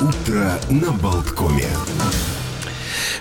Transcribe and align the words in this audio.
Утро 0.00 0.52
на 0.70 0.92
Болткоме. 0.92 1.66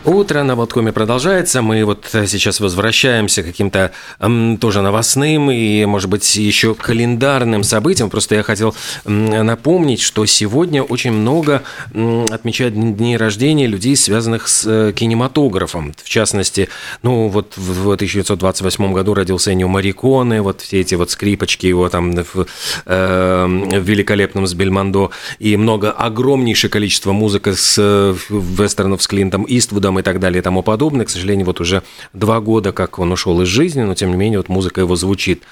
Утро 0.07 0.41
на 0.43 0.55
Болткоме 0.55 0.93
продолжается. 0.93 1.61
Мы 1.61 1.83
вот 1.83 2.05
сейчас 2.11 2.61
возвращаемся 2.61 3.43
к 3.43 3.47
каким-то 3.47 3.91
м, 4.21 4.57
тоже 4.57 4.81
новостным 4.81 5.51
и, 5.51 5.83
может 5.83 6.09
быть, 6.09 6.37
еще 6.37 6.75
календарным 6.75 7.61
событиям. 7.63 8.09
Просто 8.09 8.35
я 8.35 8.43
хотел 8.43 8.73
м, 9.03 9.45
напомнить, 9.45 9.99
что 9.99 10.25
сегодня 10.25 10.81
очень 10.81 11.11
много 11.11 11.63
м, 11.93 12.23
отмечают 12.31 12.73
дни 12.73 13.17
рождения 13.17 13.67
людей, 13.67 13.97
связанных 13.97 14.47
с 14.47 14.63
э, 14.65 14.93
кинематографом. 14.95 15.93
В 16.01 16.07
частности, 16.07 16.69
ну 17.03 17.27
вот 17.27 17.57
в 17.57 17.91
1928 17.91 18.93
году 18.93 19.13
родился 19.13 19.51
Эннио 19.51 19.67
Мариконе, 19.67 20.41
вот 20.41 20.61
все 20.61 20.79
эти 20.79 20.95
вот 20.95 21.11
скрипочки 21.11 21.65
его 21.65 21.89
там 21.89 22.13
в, 22.13 22.45
э, 22.85 23.45
в 23.45 23.83
великолепном 23.83 24.47
с 24.47 24.53
Бельмондо 24.53 25.11
и 25.39 25.57
много, 25.57 25.91
огромнейшее 25.91 26.71
количество 26.71 27.11
музыки 27.11 27.51
с 27.51 27.75
э, 27.77 28.15
вестернов 28.29 29.03
с 29.03 29.07
Клинтом 29.07 29.45
Иствудом 29.49 29.96
и 29.99 30.01
так 30.03 30.19
далее 30.19 30.39
и 30.39 30.41
тому 30.41 30.63
подобное. 30.63 31.05
К 31.05 31.09
сожалению, 31.09 31.45
вот 31.45 31.59
уже 31.59 31.83
два 32.13 32.39
года, 32.39 32.71
как 32.71 32.99
он 32.99 33.11
ушел 33.11 33.41
из 33.41 33.47
жизни, 33.47 33.81
но 33.81 33.95
тем 33.95 34.11
не 34.11 34.17
менее 34.17 34.39
вот 34.39 34.49
музыка 34.49 34.81
его 34.81 34.95
звучит. 34.95 35.43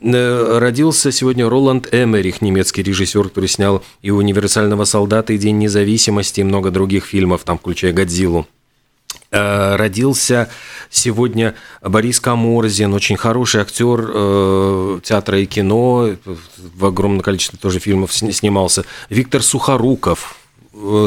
Э, 0.00 0.58
родился 0.58 1.12
сегодня 1.12 1.48
Роланд 1.48 1.88
Эмерих, 1.92 2.42
немецкий 2.42 2.82
режиссер, 2.82 3.28
который 3.28 3.48
снял 3.48 3.82
и 4.02 4.10
«Универсального 4.10 4.84
солдата», 4.84 5.32
и 5.32 5.38
«День 5.38 5.58
независимости», 5.58 6.40
и 6.40 6.44
много 6.44 6.70
других 6.70 7.04
фильмов, 7.04 7.42
там, 7.44 7.58
включая 7.58 7.92
«Годзиллу». 7.92 8.46
Э, 9.30 9.76
родился 9.76 10.50
сегодня 10.90 11.54
Борис 11.80 12.20
Каморзин, 12.20 12.92
очень 12.92 13.16
хороший 13.16 13.62
актер 13.62 14.10
э, 14.12 15.00
театра 15.02 15.40
и 15.40 15.46
кино, 15.46 16.10
в 16.56 16.84
огромном 16.84 17.22
количестве 17.22 17.58
тоже 17.58 17.78
фильмов 17.78 18.12
снимался. 18.12 18.84
Виктор 19.08 19.42
Сухоруков, 19.42 20.36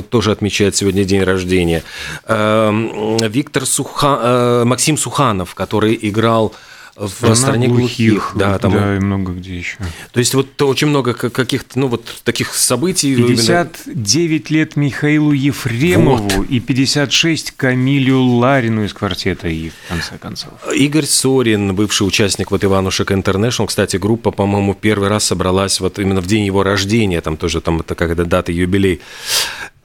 тоже 0.09 0.31
отмечает 0.31 0.75
сегодня 0.75 1.03
день 1.03 1.23
рождения. 1.23 1.83
Эм, 2.25 3.17
Виктор 3.17 3.65
Суха... 3.65 4.19
Э, 4.21 4.63
Максим 4.65 4.97
Суханов, 4.97 5.55
который 5.55 5.97
играл 6.01 6.53
в 6.95 7.09
стране, 7.09 7.35
стране 7.35 7.67
глухих, 7.67 8.13
глухих, 8.13 8.31
да, 8.35 8.57
там 8.57 8.71
да, 8.71 8.95
и 8.95 8.99
много 8.99 9.33
где 9.33 9.57
еще. 9.57 9.77
То 10.13 10.19
есть 10.19 10.33
вот 10.33 10.61
очень 10.61 10.87
много 10.87 11.13
каких-то, 11.13 11.77
ну 11.77 11.87
вот 11.87 12.21
таких 12.23 12.53
событий. 12.53 13.15
59 13.15 14.15
именно... 14.15 14.59
лет 14.59 14.75
Михаилу 14.77 15.33
Ефремову 15.33 16.29
вот. 16.29 16.49
и 16.49 16.59
56 16.59 17.51
Камилю 17.51 18.21
Ларину 18.21 18.85
из 18.85 18.93
квартета 18.93 19.49
И, 19.49 19.69
в 19.69 19.89
конце 19.89 20.17
концов. 20.17 20.53
Игорь 20.73 21.05
Сорин, 21.05 21.75
бывший 21.75 22.07
участник 22.07 22.51
вот 22.51 22.63
Иванушек 22.63 23.11
Интернешнл, 23.11 23.65
кстати, 23.65 23.97
группа, 23.97 24.31
по-моему, 24.31 24.73
первый 24.73 25.09
раз 25.09 25.25
собралась 25.25 25.79
вот 25.81 25.99
именно 25.99 26.21
в 26.21 26.27
день 26.27 26.45
его 26.45 26.63
рождения, 26.63 27.19
там 27.19 27.35
тоже 27.35 27.59
там 27.59 27.81
это 27.81 27.95
когда 27.95 28.23
дата 28.23 28.51
юбилей. 28.51 29.01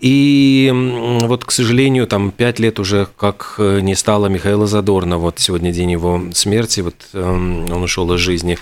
И 0.00 0.70
вот, 1.22 1.44
к 1.44 1.50
сожалению, 1.50 2.06
там 2.06 2.30
пять 2.30 2.58
лет 2.58 2.78
уже 2.78 3.06
как 3.18 3.56
э, 3.58 3.80
не 3.80 3.94
стало 3.94 4.26
Михаила 4.26 4.66
Задорна. 4.66 5.18
Вот 5.18 5.38
сегодня 5.38 5.72
день 5.72 5.92
его 5.92 6.22
смерти, 6.32 6.80
вот 6.80 6.94
эм, 7.12 7.70
он 7.70 7.82
ушел 7.82 8.12
из 8.14 8.20
жизни. 8.20 8.58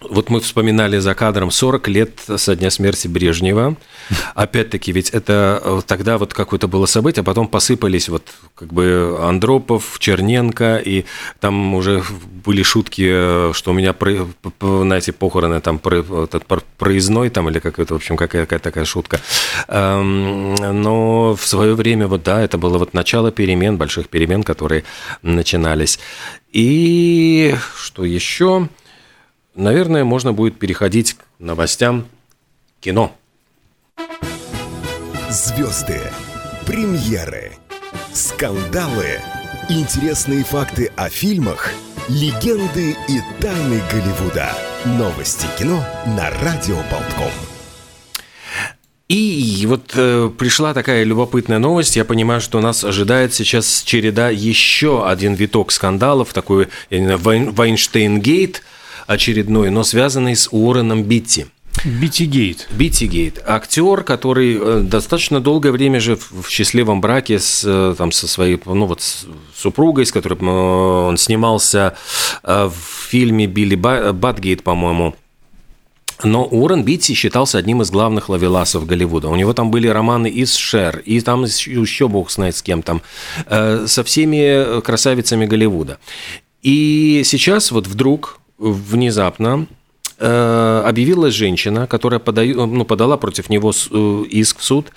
Вот 0.00 0.30
мы 0.30 0.40
вспоминали 0.40 0.98
за 0.98 1.14
кадром 1.14 1.50
40 1.50 1.88
лет 1.88 2.20
со 2.36 2.56
дня 2.56 2.70
смерти 2.70 3.06
Брежнева. 3.06 3.76
Опять-таки, 4.34 4.92
ведь 4.92 5.10
это 5.10 5.60
э, 5.62 5.80
тогда 5.86 6.16
вот 6.16 6.32
какое-то 6.32 6.68
было 6.68 6.86
событие, 6.86 7.20
а 7.20 7.24
потом 7.24 7.46
посыпались 7.46 8.08
вот 8.08 8.26
как 8.54 8.72
бы 8.72 9.18
Андропов, 9.20 9.98
Черненко, 9.98 10.78
и 10.78 11.04
там 11.38 11.74
уже 11.74 12.02
были 12.44 12.62
шутки, 12.62 13.06
э, 13.06 13.52
что 13.52 13.72
у 13.72 13.74
меня 13.74 13.94
на 14.60 14.94
эти 14.94 15.10
похороны 15.10 15.60
там 15.60 15.78
проездной 15.78 17.28
там 17.28 17.50
или 17.50 17.58
какая-то, 17.58 17.92
в 17.92 17.96
общем, 17.98 18.16
какая-то 18.16 18.58
такая 18.58 18.86
шутка. 18.86 19.20
Эм, 19.68 20.54
но 20.54 21.36
в 21.36 21.46
свое 21.46 21.74
время 21.74 22.06
вот 22.08 22.22
да, 22.22 22.40
это 22.40 22.56
было 22.56 22.78
вот 22.78 22.94
начало 22.94 23.30
перемен, 23.32 23.76
больших 23.76 24.08
перемен, 24.08 24.44
которые 24.44 24.84
начинались. 25.22 25.98
И 26.52 27.54
что 27.76 28.06
еще? 28.06 28.68
Наверное, 29.54 30.04
можно 30.04 30.32
будет 30.32 30.58
переходить 30.58 31.14
к 31.14 31.24
новостям 31.38 32.06
кино. 32.80 33.14
Звезды, 35.28 36.00
премьеры, 36.66 37.52
скандалы, 38.12 39.20
интересные 39.68 40.44
факты 40.44 40.90
о 40.96 41.08
фильмах, 41.08 41.70
легенды 42.08 42.96
и 43.08 43.20
тайны 43.40 43.80
Голливуда. 43.92 44.52
Новости 44.84 45.46
кино 45.58 45.84
на 46.06 46.30
Радио 46.42 46.76
Болтком. 46.90 47.30
И 49.08 49.64
вот 49.66 49.92
э, 49.96 50.30
пришла 50.38 50.72
такая 50.72 51.02
любопытная 51.02 51.58
новость. 51.58 51.96
Я 51.96 52.04
понимаю, 52.04 52.40
что 52.40 52.60
нас 52.60 52.84
ожидает 52.84 53.34
сейчас 53.34 53.82
череда 53.82 54.30
еще 54.30 55.06
один 55.06 55.34
виток 55.34 55.72
скандалов, 55.72 56.32
такой 56.32 56.68
Вайнштейн-гейт– 56.90 58.62
очередной, 59.10 59.70
но 59.70 59.82
связанный 59.82 60.36
с 60.36 60.48
Уорреном 60.52 61.02
Битти. 61.02 61.46
Биттигейт. 61.84 62.68
Биттигейт. 62.70 63.42
Актер, 63.44 64.04
который 64.04 64.58
э, 64.60 64.80
достаточно 64.82 65.40
долгое 65.40 65.72
время 65.72 65.98
же 65.98 66.16
в 66.16 66.48
счастливом 66.48 67.00
браке 67.00 67.38
с, 67.38 67.64
э, 67.66 67.94
там, 67.96 68.12
со 68.12 68.28
своей 68.28 68.60
ну, 68.64 68.86
вот, 68.86 69.00
с 69.00 69.26
супругой, 69.56 70.06
с 70.06 70.12
которой 70.12 70.38
э, 70.38 70.44
он 70.44 71.16
снимался 71.16 71.96
в 72.42 72.72
фильме 73.08 73.46
Билли 73.46 73.74
Батгейт, 73.74 74.62
по-моему. 74.62 75.14
Но 76.22 76.44
Уоррен 76.44 76.84
Битти 76.84 77.14
считался 77.14 77.58
одним 77.58 77.82
из 77.82 77.90
главных 77.90 78.28
лавеласов 78.28 78.86
Голливуда. 78.86 79.28
У 79.28 79.36
него 79.36 79.54
там 79.54 79.70
были 79.70 79.88
романы 79.88 80.28
и 80.28 80.44
с 80.44 80.54
Шер, 80.54 80.98
и 80.98 81.20
там 81.20 81.44
еще 81.44 82.08
бог 82.08 82.30
знает 82.30 82.56
с 82.56 82.62
кем 82.62 82.82
там, 82.82 83.00
со 83.48 84.04
всеми 84.04 84.82
красавицами 84.82 85.46
Голливуда. 85.46 85.98
И 86.62 87.22
сейчас 87.24 87.70
вот 87.70 87.86
вдруг 87.86 88.39
внезапно 88.60 89.66
э, 90.18 90.82
объявилась 90.86 91.34
женщина, 91.34 91.86
которая 91.86 92.20
подаю, 92.20 92.66
ну, 92.66 92.84
подала 92.84 93.16
против 93.16 93.48
него 93.48 93.72
э, 93.72 94.24
иск 94.28 94.58
в 94.58 94.64
суд 94.64 94.92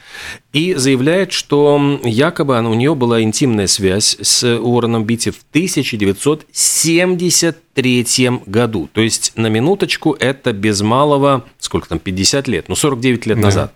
и 0.51 0.74
заявляет, 0.75 1.31
что 1.31 2.02
якобы 2.03 2.57
она, 2.57 2.69
у 2.69 2.73
нее 2.73 2.94
была 2.94 3.22
интимная 3.22 3.68
связь 3.68 4.18
с 4.22 4.44
Уорреном 4.44 5.06
Битти 5.06 5.31
в 5.31 5.40
1973 5.52 8.41
году. 8.46 8.90
То 8.91 9.00
есть, 9.02 9.31
на 9.35 9.47
минуточку, 9.47 10.18
это 10.19 10.52
без 10.52 10.81
малого, 10.81 11.46
сколько 11.59 11.88
там, 11.88 12.00
50 12.00 12.50
лет, 12.50 12.68
ну, 12.68 12.75
49 12.75 13.25
лет 13.25 13.38
да. 13.38 13.44
назад. 13.44 13.73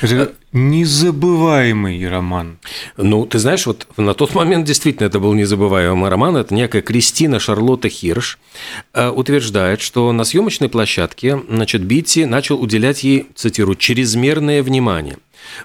Это 0.00 0.32
незабываемый 0.52 2.08
роман. 2.08 2.58
Ну, 2.96 3.24
ты 3.26 3.38
знаешь, 3.38 3.66
вот 3.66 3.86
на 3.96 4.14
тот 4.14 4.34
момент 4.34 4.66
действительно 4.66 5.06
это 5.06 5.20
был 5.20 5.32
незабываемый 5.34 6.10
роман. 6.10 6.36
Это 6.36 6.54
некая 6.54 6.82
Кристина 6.82 7.38
Шарлотта 7.38 7.88
Хирш 7.88 8.38
э, 8.92 9.08
утверждает, 9.08 9.80
что 9.80 10.10
на 10.12 10.24
съемочной 10.24 10.68
площадке 10.68 11.40
значит, 11.48 11.82
Битти 11.82 12.24
начал 12.24 12.60
уделять 12.60 13.04
ей, 13.04 13.26
цитирую, 13.34 13.76
«чрезмерное 13.76 14.62
внимание» 14.62 15.18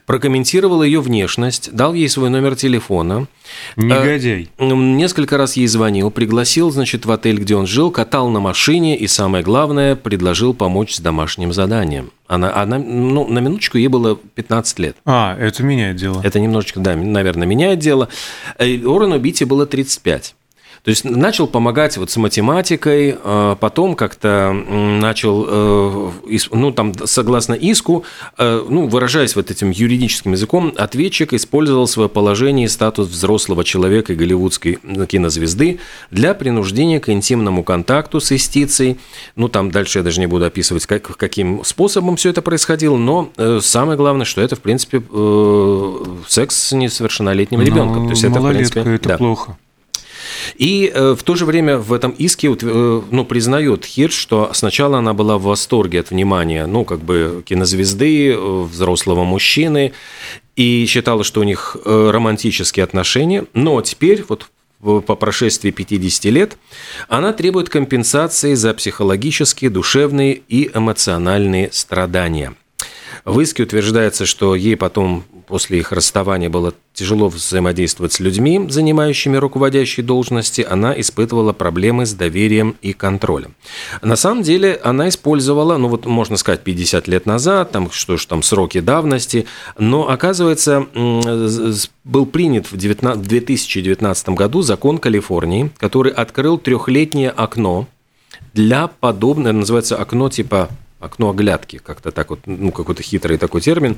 прокомментировал 0.05 0.83
ее 0.83 1.01
внешность, 1.01 1.71
дал 1.73 1.93
ей 1.93 2.09
свой 2.09 2.29
номер 2.29 2.55
телефона. 2.55 3.27
Негодяй. 3.75 4.49
Э, 4.57 4.73
несколько 4.73 5.37
раз 5.37 5.55
ей 5.55 5.67
звонил, 5.67 6.11
пригласил, 6.11 6.71
значит, 6.71 7.05
в 7.05 7.11
отель, 7.11 7.37
где 7.37 7.55
он 7.55 7.67
жил, 7.67 7.91
катал 7.91 8.29
на 8.29 8.39
машине 8.39 8.97
и, 8.97 9.07
самое 9.07 9.43
главное, 9.43 9.95
предложил 9.95 10.53
помочь 10.53 10.95
с 10.95 10.99
домашним 10.99 11.53
заданием. 11.53 12.11
Она, 12.27 12.55
она 12.55 12.79
ну, 12.79 13.27
на 13.27 13.39
минуточку 13.39 13.77
ей 13.77 13.87
было 13.87 14.15
15 14.15 14.74
лет. 14.79 14.97
А, 15.05 15.37
это 15.37 15.63
меняет 15.63 15.97
дело. 15.97 16.21
Это 16.23 16.39
немножечко, 16.39 16.79
да, 16.79 16.95
наверное, 16.95 17.47
меняет 17.47 17.79
дело. 17.79 18.09
Э, 18.57 18.65
Орану 18.85 19.19
Бити 19.19 19.43
было 19.43 19.65
35. 19.65 20.35
То 20.85 20.91
есть 20.91 21.03
начал 21.03 21.47
помогать 21.47 21.97
вот 21.97 22.11
с 22.11 22.17
математикой, 22.17 23.17
а 23.23 23.55
потом 23.55 23.95
как-то 23.95 24.53
начал, 24.53 25.45
э, 25.47 26.11
ну 26.51 26.71
там 26.71 26.93
согласно 27.05 27.55
иску, 27.55 28.03
э, 28.37 28.63
ну 28.69 28.87
выражаясь 28.87 29.35
вот 29.35 29.49
этим 29.49 29.71
юридическим 29.71 30.33
языком, 30.33 30.71
ответчик 30.77 31.33
использовал 31.33 31.87
свое 31.87 32.07
положение 32.07 32.67
и 32.67 32.69
статус 32.69 33.07
взрослого 33.07 33.63
человека 33.63 34.13
и 34.13 34.15
голливудской 34.15 34.77
кинозвезды 35.07 35.79
для 36.11 36.35
принуждения 36.35 36.99
к 36.99 37.09
интимному 37.09 37.63
контакту 37.63 38.19
с 38.19 38.31
истицей. 38.31 38.99
Ну 39.35 39.47
там 39.47 39.71
дальше 39.71 39.97
я 39.97 40.03
даже 40.03 40.19
не 40.19 40.27
буду 40.27 40.45
описывать, 40.45 40.85
как, 40.85 41.17
каким 41.17 41.63
способом 41.63 42.15
все 42.15 42.29
это 42.29 42.43
происходило, 42.43 42.95
но 42.95 43.31
э, 43.37 43.59
самое 43.59 43.97
главное, 43.97 44.25
что 44.25 44.39
это 44.39 44.55
в 44.55 44.59
принципе 44.59 45.01
секс 46.27 46.55
с 46.55 46.71
несовершеннолетним 46.73 47.59
ребенком. 47.59 48.05
То 48.05 48.11
есть 48.11 48.23
это 48.23 48.39
в 48.39 48.47
принципе 48.47 48.81
это 48.81 49.09
да. 49.09 49.17
плохо. 49.17 49.57
И 50.55 50.91
э, 50.93 51.15
в 51.17 51.23
то 51.23 51.35
же 51.35 51.45
время 51.45 51.77
в 51.77 51.93
этом 51.93 52.11
иске 52.11 52.49
э, 52.49 53.01
ну, 53.09 53.25
признает 53.25 53.85
Хирш, 53.85 54.13
что 54.13 54.51
сначала 54.53 54.99
она 54.99 55.13
была 55.13 55.37
в 55.37 55.43
восторге 55.43 55.99
от 55.99 56.11
внимания, 56.11 56.65
ну, 56.65 56.85
как 56.85 56.99
бы 56.99 57.43
кинозвезды, 57.45 58.31
э, 58.31 58.61
взрослого 58.63 59.23
мужчины, 59.23 59.93
и 60.55 60.85
считала, 60.87 61.23
что 61.23 61.41
у 61.41 61.43
них 61.43 61.75
романтические 61.83 62.85
отношения, 62.85 63.45
но 63.53 63.81
теперь 63.81 64.23
вот 64.29 64.47
по 64.79 65.15
прошествии 65.15 65.71
50 65.71 66.25
лет, 66.25 66.57
она 67.09 67.33
требует 67.33 67.69
компенсации 67.69 68.53
за 68.53 68.73
психологические, 68.73 69.69
душевные 69.69 70.41
и 70.47 70.69
эмоциональные 70.73 71.71
страдания. 71.71 72.55
В 73.23 73.39
иске 73.39 73.63
утверждается, 73.63 74.25
что 74.25 74.55
ей 74.55 74.75
потом 74.75 75.23
после 75.47 75.79
их 75.79 75.91
расставания 75.91 76.49
было 76.49 76.73
тяжело 76.93 77.27
взаимодействовать 77.27 78.13
с 78.13 78.19
людьми, 78.19 78.65
занимающими 78.69 79.37
руководящие 79.37 80.05
должности, 80.05 80.65
она 80.67 80.99
испытывала 80.99 81.53
проблемы 81.53 82.05
с 82.05 82.13
доверием 82.13 82.75
и 82.81 82.93
контролем. 82.93 83.53
На 84.01 84.15
самом 84.15 84.43
деле 84.43 84.79
она 84.83 85.09
использовала, 85.09 85.77
ну 85.77 85.89
вот 85.89 86.05
можно 86.05 86.37
сказать, 86.37 86.61
50 86.61 87.07
лет 87.07 87.25
назад, 87.25 87.71
там 87.71 87.91
что 87.91 88.17
ж 88.17 88.25
там 88.25 88.41
сроки 88.43 88.79
давности, 88.79 89.45
но 89.77 90.09
оказывается 90.09 90.87
был 92.03 92.25
принят 92.25 92.71
в 92.71 92.77
2019 92.77 94.29
году 94.29 94.61
закон 94.61 94.97
Калифорнии, 94.97 95.71
который 95.77 96.11
открыл 96.11 96.57
трехлетнее 96.57 97.29
окно 97.29 97.87
для 98.53 98.87
подобного, 98.87 99.51
называется 99.53 99.97
окно 99.97 100.29
типа 100.29 100.69
окно 100.99 101.29
оглядки, 101.29 101.77
как-то 101.77 102.11
так 102.11 102.29
вот, 102.29 102.39
ну, 102.45 102.71
какой-то 102.71 103.03
хитрый 103.03 103.37
такой 103.37 103.61
термин, 103.61 103.97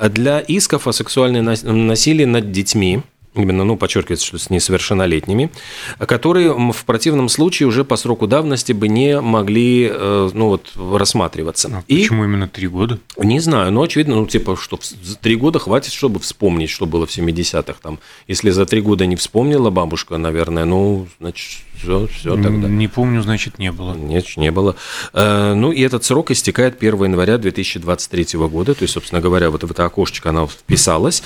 для 0.00 0.40
исков 0.40 0.86
о 0.86 0.92
сексуальном 0.92 1.44
насилии 1.86 2.24
над 2.24 2.50
детьми, 2.50 3.02
именно, 3.36 3.64
ну, 3.64 3.76
подчеркивается, 3.76 4.26
что 4.26 4.38
с 4.38 4.50
несовершеннолетними, 4.50 5.50
которые 5.98 6.52
в 6.72 6.84
противном 6.84 7.28
случае 7.28 7.68
уже 7.68 7.84
по 7.84 7.96
сроку 7.96 8.26
давности 8.26 8.72
бы 8.72 8.88
не 8.88 9.20
могли, 9.20 9.90
э, 9.92 10.30
ну, 10.32 10.48
вот, 10.48 10.72
рассматриваться. 10.76 11.68
А 11.72 11.82
и, 11.86 11.98
почему 11.98 12.24
именно 12.24 12.48
три 12.48 12.68
года? 12.68 12.98
Не 13.16 13.40
знаю, 13.40 13.72
но 13.72 13.82
очевидно, 13.82 14.16
ну, 14.16 14.26
типа, 14.26 14.56
что 14.56 14.78
три 15.20 15.36
года 15.36 15.58
хватит, 15.58 15.92
чтобы 15.92 16.20
вспомнить, 16.20 16.70
что 16.70 16.86
было 16.86 17.06
в 17.06 17.10
70-х 17.10 17.78
там. 17.82 17.98
Если 18.26 18.50
за 18.50 18.66
три 18.66 18.80
года 18.80 19.06
не 19.06 19.16
вспомнила 19.16 19.70
бабушка, 19.70 20.16
наверное, 20.16 20.64
ну, 20.64 21.06
значит, 21.20 21.62
все, 21.80 22.06
все 22.06 22.36
тогда. 22.36 22.68
Не 22.68 22.88
помню, 22.88 23.22
значит, 23.22 23.58
не 23.58 23.72
было. 23.72 23.94
Нет, 23.94 24.36
не 24.36 24.50
было. 24.50 24.76
Э, 25.12 25.54
ну, 25.54 25.72
и 25.72 25.80
этот 25.82 26.04
срок 26.04 26.30
истекает 26.30 26.76
1 26.78 27.04
января 27.04 27.38
2023 27.38 28.38
года, 28.48 28.74
то 28.74 28.82
есть, 28.82 28.94
собственно 28.94 29.20
говоря, 29.20 29.50
вот 29.50 29.64
в 29.64 29.70
это 29.70 29.84
окошечко 29.84 30.30
она 30.30 30.46
вписалась. 30.46 31.22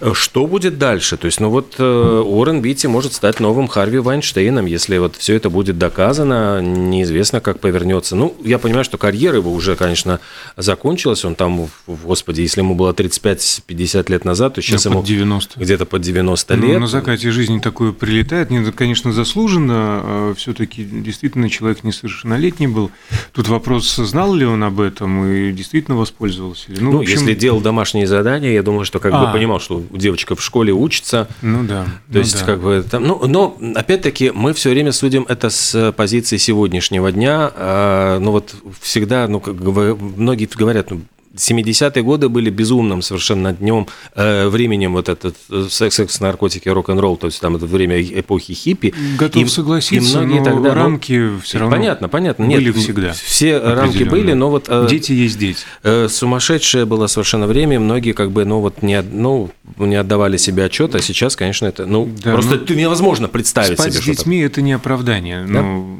Э, 0.00 0.12
что 0.14 0.46
будет 0.46 0.78
дальше? 0.78 1.16
То 1.16 1.26
есть, 1.26 1.40
ну, 1.40 1.50
вот 1.50 1.76
э, 1.78 2.22
Уоррен 2.24 2.60
Битти 2.60 2.88
может 2.88 3.12
стать 3.12 3.40
новым 3.40 3.68
Харви 3.68 3.98
Вайнштейном, 3.98 4.66
если 4.66 4.98
вот 4.98 5.16
все 5.16 5.34
это 5.34 5.50
будет 5.50 5.78
доказано, 5.78 6.60
неизвестно, 6.60 7.40
как 7.40 7.60
повернется. 7.60 8.16
Ну, 8.16 8.36
я 8.44 8.58
понимаю, 8.58 8.84
что 8.84 8.98
карьера 8.98 9.36
его 9.36 9.52
уже, 9.52 9.76
конечно, 9.76 10.20
закончилась, 10.56 11.24
он 11.24 11.34
там, 11.34 11.68
господи, 11.86 12.42
если 12.42 12.60
ему 12.60 12.74
было 12.74 12.92
35-50 12.92 14.10
лет 14.10 14.24
назад, 14.24 14.54
то 14.54 14.62
сейчас 14.62 14.84
да, 14.84 14.90
ему 14.90 15.02
90. 15.02 15.60
где-то 15.60 15.86
под 15.86 16.02
90 16.02 16.56
ну, 16.56 16.66
лет. 16.66 16.80
на 16.80 16.86
закате 16.86 17.30
жизни 17.30 17.58
такое 17.58 17.92
прилетает, 17.92 18.50
не, 18.50 18.72
конечно, 18.72 19.12
заслуженно, 19.12 19.93
а 20.02 20.34
все-таки 20.34 20.84
действительно 20.84 21.48
человек 21.48 21.84
несовершеннолетний 21.84 22.66
был. 22.66 22.90
Тут 23.32 23.48
вопрос, 23.48 23.96
знал 23.96 24.34
ли 24.34 24.44
он 24.44 24.62
об 24.64 24.80
этом 24.80 25.26
и 25.26 25.52
действительно 25.52 25.96
воспользовался? 25.96 26.66
Ну, 26.68 26.92
ну 26.92 27.00
общем... 27.00 27.18
если 27.18 27.34
делал 27.34 27.60
домашние 27.60 28.06
задания, 28.06 28.52
я 28.52 28.62
думаю, 28.62 28.84
что 28.84 28.98
как 28.98 29.12
а. 29.14 29.26
бы 29.26 29.32
понимал, 29.32 29.60
что 29.60 29.82
девочка 29.90 30.34
в 30.34 30.42
школе 30.42 30.72
учится. 30.72 31.28
Ну 31.42 31.64
да. 31.64 31.84
То 31.84 31.90
ну, 32.08 32.18
есть, 32.20 32.40
да. 32.40 32.46
как 32.46 32.60
бы 32.60 32.84
там, 32.88 33.04
ну, 33.04 33.26
но 33.26 33.56
опять-таки 33.74 34.30
мы 34.30 34.52
все 34.54 34.70
время 34.70 34.92
судим 34.92 35.24
это 35.28 35.50
с 35.50 35.92
позиции 35.92 36.36
сегодняшнего 36.36 37.12
дня. 37.12 37.50
А, 37.54 38.18
ну 38.18 38.32
вот 38.32 38.54
всегда, 38.80 39.28
ну, 39.28 39.40
как 39.40 39.54
многие 39.54 40.48
говорят, 40.54 40.90
ну, 40.90 41.02
70-е 41.36 42.02
годы 42.02 42.28
были 42.28 42.50
безумным 42.50 43.02
совершенно 43.02 43.52
днем, 43.52 43.86
э, 44.14 44.48
временем 44.48 44.92
вот 44.92 45.08
этот 45.08 45.36
э, 45.50 45.66
секс, 45.68 45.96
секс 45.96 46.20
наркотики, 46.20 46.68
рок-н-ролл, 46.68 47.16
то 47.16 47.26
есть 47.26 47.40
там 47.40 47.56
это 47.56 47.66
время 47.66 48.00
эпохи 48.00 48.54
хиппи. 48.54 48.94
Готов 49.18 49.42
и, 49.42 49.48
согласиться, 49.48 50.22
и 50.22 50.24
многие 50.24 50.38
но 50.38 50.44
тогда, 50.44 50.74
рамки 50.74 51.12
ну, 51.12 51.40
все 51.40 51.58
равно 51.58 51.76
Понятно, 51.76 52.08
понятно. 52.08 52.44
Нет, 52.44 52.60
были 52.60 52.72
всегда. 52.72 53.12
Все 53.12 53.58
рамки 53.58 54.04
были, 54.04 54.32
но 54.32 54.50
вот... 54.50 54.66
Э, 54.68 54.86
дети 54.88 55.12
есть 55.12 55.38
дети. 55.38 55.60
Э, 55.82 56.08
сумасшедшее 56.08 56.84
было 56.84 57.06
совершенно 57.06 57.46
время, 57.46 57.80
многие 57.80 58.12
как 58.12 58.30
бы, 58.30 58.44
ну 58.44 58.60
вот 58.60 58.82
не, 58.82 59.02
ну, 59.02 59.50
не 59.78 59.96
отдавали 59.96 60.36
себе 60.36 60.64
отчет, 60.64 60.94
а 60.94 61.02
сейчас, 61.02 61.36
конечно, 61.36 61.66
это, 61.66 61.86
ну, 61.86 62.08
да, 62.22 62.32
просто 62.32 62.60
ну, 62.68 62.74
невозможно 62.74 63.28
представить 63.28 63.78
спать 63.78 63.94
себе. 63.94 64.02
с 64.02 64.06
детьми– 64.06 64.38
это 64.40 64.62
не 64.62 64.72
оправдание. 64.72 65.44
Да? 65.46 65.62
Ну, 65.62 65.98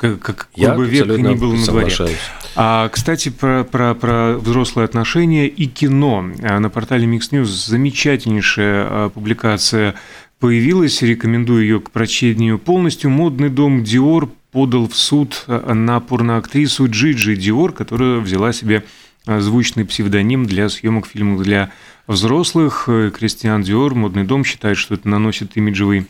как, 0.00 0.18
как 0.20 0.48
Я 0.56 0.74
бы 0.74 0.86
век 0.86 1.06
ни 1.08 1.34
был 1.34 1.54
на 1.54 1.66
дворе. 1.66 1.94
А, 2.56 2.88
кстати, 2.88 3.28
про, 3.28 3.64
про, 3.64 3.94
про 3.94 4.38
взрослые 4.38 4.86
отношения 4.86 5.46
и 5.46 5.66
кино. 5.66 6.24
А, 6.42 6.58
на 6.58 6.70
портале 6.70 7.06
Mix 7.06 7.30
News 7.32 7.44
замечательнейшая 7.44 8.86
а, 8.88 9.08
публикация 9.10 9.94
появилась, 10.38 11.02
рекомендую 11.02 11.62
ее 11.62 11.80
к 11.80 11.90
прочтению 11.90 12.58
полностью. 12.58 13.10
Модный 13.10 13.50
дом 13.50 13.84
Диор 13.84 14.30
подал 14.52 14.88
в 14.88 14.96
суд 14.96 15.44
а, 15.46 15.74
на 15.74 16.00
порноактрису 16.00 16.88
Джиджи 16.88 17.36
Диор, 17.36 17.72
которая 17.72 18.20
взяла 18.20 18.54
себе 18.54 18.84
звучный 19.26 19.84
псевдоним 19.84 20.46
для 20.46 20.70
съемок 20.70 21.06
фильмов 21.06 21.42
для 21.42 21.72
взрослых. 22.06 22.88
Кристиан 23.14 23.62
Диор, 23.62 23.94
модный 23.94 24.24
дом, 24.24 24.44
считает, 24.44 24.78
что 24.78 24.94
это 24.94 25.06
наносит 25.06 25.58
имиджевый 25.58 26.06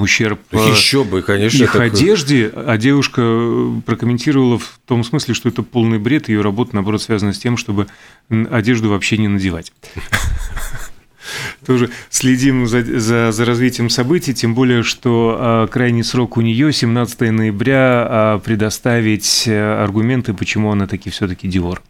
ущерб 0.00 0.40
Еще 0.52 1.04
бы, 1.04 1.22
конечно, 1.22 1.64
их 1.64 1.72
такой... 1.72 1.86
одежде, 1.86 2.50
а 2.54 2.76
девушка 2.76 3.22
э, 3.24 3.80
прокомментировала 3.84 4.58
в 4.58 4.80
том 4.86 5.04
смысле, 5.04 5.34
что 5.34 5.48
это 5.48 5.62
полный 5.62 5.98
бред, 5.98 6.28
ее 6.28 6.40
работа, 6.40 6.74
наоборот, 6.74 7.02
связана 7.02 7.32
с 7.32 7.38
тем, 7.38 7.56
чтобы 7.56 7.86
одежду 8.28 8.90
вообще 8.90 9.18
не 9.18 9.28
надевать. 9.28 9.72
Тоже 11.66 11.90
следим 12.08 12.66
за, 12.66 12.82
за, 12.82 13.32
за 13.32 13.44
развитием 13.44 13.90
событий, 13.90 14.34
тем 14.34 14.54
более, 14.54 14.82
что 14.82 15.36
а, 15.38 15.66
крайний 15.66 16.04
срок 16.04 16.36
у 16.36 16.40
нее 16.40 16.72
17 16.72 17.20
ноября 17.20 18.06
а, 18.08 18.38
предоставить 18.38 19.44
э, 19.46 19.82
аргументы, 19.82 20.32
почему 20.32 20.72
она 20.72 20.86
таки 20.86 21.10
все-таки 21.10 21.48
Диор. 21.48 21.82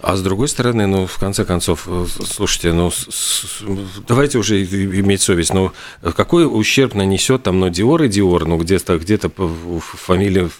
А 0.00 0.16
с 0.16 0.22
другой 0.22 0.46
стороны, 0.46 0.86
ну, 0.86 1.06
в 1.08 1.18
конце 1.18 1.44
концов, 1.44 1.84
э, 1.88 2.06
слушайте, 2.24 2.72
ну, 2.72 2.92
давайте 4.06 4.38
уже 4.38 4.62
иметь 4.62 5.22
совесть. 5.22 5.52
Ну, 5.52 5.72
какой 6.02 6.46
ущерб 6.46 6.94
нанесет 6.94 7.42
там, 7.42 7.58
ну, 7.58 7.68
Диор 7.68 8.04
и 8.04 8.08
Диор, 8.08 8.46
ну, 8.46 8.58
где-то 8.58 8.98
где 8.98 9.18
фамилия, 9.18 10.50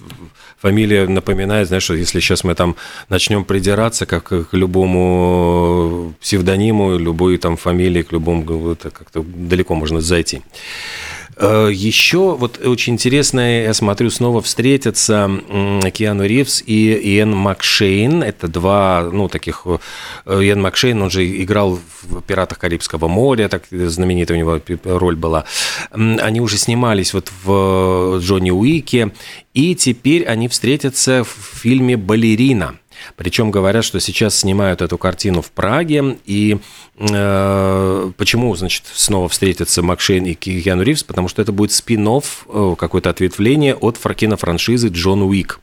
фамилия 0.61 1.07
напоминает, 1.07 1.69
знаешь, 1.69 1.85
что 1.85 1.95
если 1.95 2.19
сейчас 2.19 2.43
мы 2.43 2.57
там 2.57 2.75
начнем 3.09 3.45
придираться 3.45 4.07
как 4.07 4.25
к 4.25 4.49
любому 4.51 6.15
псевдониму, 6.21 6.99
любой 6.99 7.39
там 7.39 7.57
фамилии, 7.57 8.03
к 8.03 8.11
любому, 8.11 8.73
это 8.73 8.91
как-то 8.91 9.23
далеко 9.23 9.77
можно 9.77 10.01
зайти. 10.01 10.43
Э, 11.37 11.69
Еще 11.73 12.37
вот 12.37 12.59
очень 12.65 12.95
интересно, 12.95 13.63
я 13.63 13.75
смотрю, 13.75 14.11
снова 14.11 14.41
встретятся 14.43 15.31
Киану 15.93 16.25
Ривз 16.25 16.63
и 16.67 16.93
Иэн 16.93 17.35
Макшейн. 17.35 18.23
Это 18.23 18.49
два, 18.49 19.09
ну, 19.13 19.29
таких... 19.29 19.63
Э, 20.27 20.41
Иэн 20.41 20.61
Макшейн, 20.61 21.01
он 21.03 21.11
же 21.11 21.27
играл 21.43 21.79
в 22.03 22.23
«Пиратах 22.23 22.59
Карибского 22.59 23.09
моря», 23.09 23.49
так 23.49 23.65
знаменитая 23.71 24.37
у 24.37 24.41
него 24.41 24.61
роль 24.85 25.17
была. 25.17 25.45
Они 25.91 26.41
уже 26.41 26.59
снимались 26.59 27.15
вот 27.15 27.31
в 27.45 28.19
Джонни 28.21 28.51
Уике, 28.51 29.13
и 29.55 29.75
теперь 29.75 30.25
они 30.25 30.49
встретятся 30.49 31.25
в 31.25 31.61
фильме 31.61 31.97
«Балерина». 31.97 32.79
Причем 33.17 33.51
говорят, 33.51 33.85
что 33.85 34.01
сейчас 34.01 34.39
снимают 34.39 34.83
эту 34.83 34.99
картину 34.99 35.43
в 35.43 35.51
Праге. 35.51 36.19
И 36.25 36.59
э, 36.99 38.13
почему, 38.17 38.57
значит, 38.57 38.85
снова 38.93 39.29
встретятся 39.29 39.83
Макшейн 39.83 40.25
и 40.25 40.35
Киану 40.35 40.83
Ривз? 40.83 41.05
Потому 41.05 41.29
что 41.29 41.43
это 41.43 41.53
будет 41.53 41.73
спин 41.73 42.09
э, 42.09 42.75
какое-то 42.79 43.11
ответвление 43.11 43.75
от 43.75 43.97
франшизы 44.37 44.89
Джон 44.89 45.23
Уик. 45.23 45.61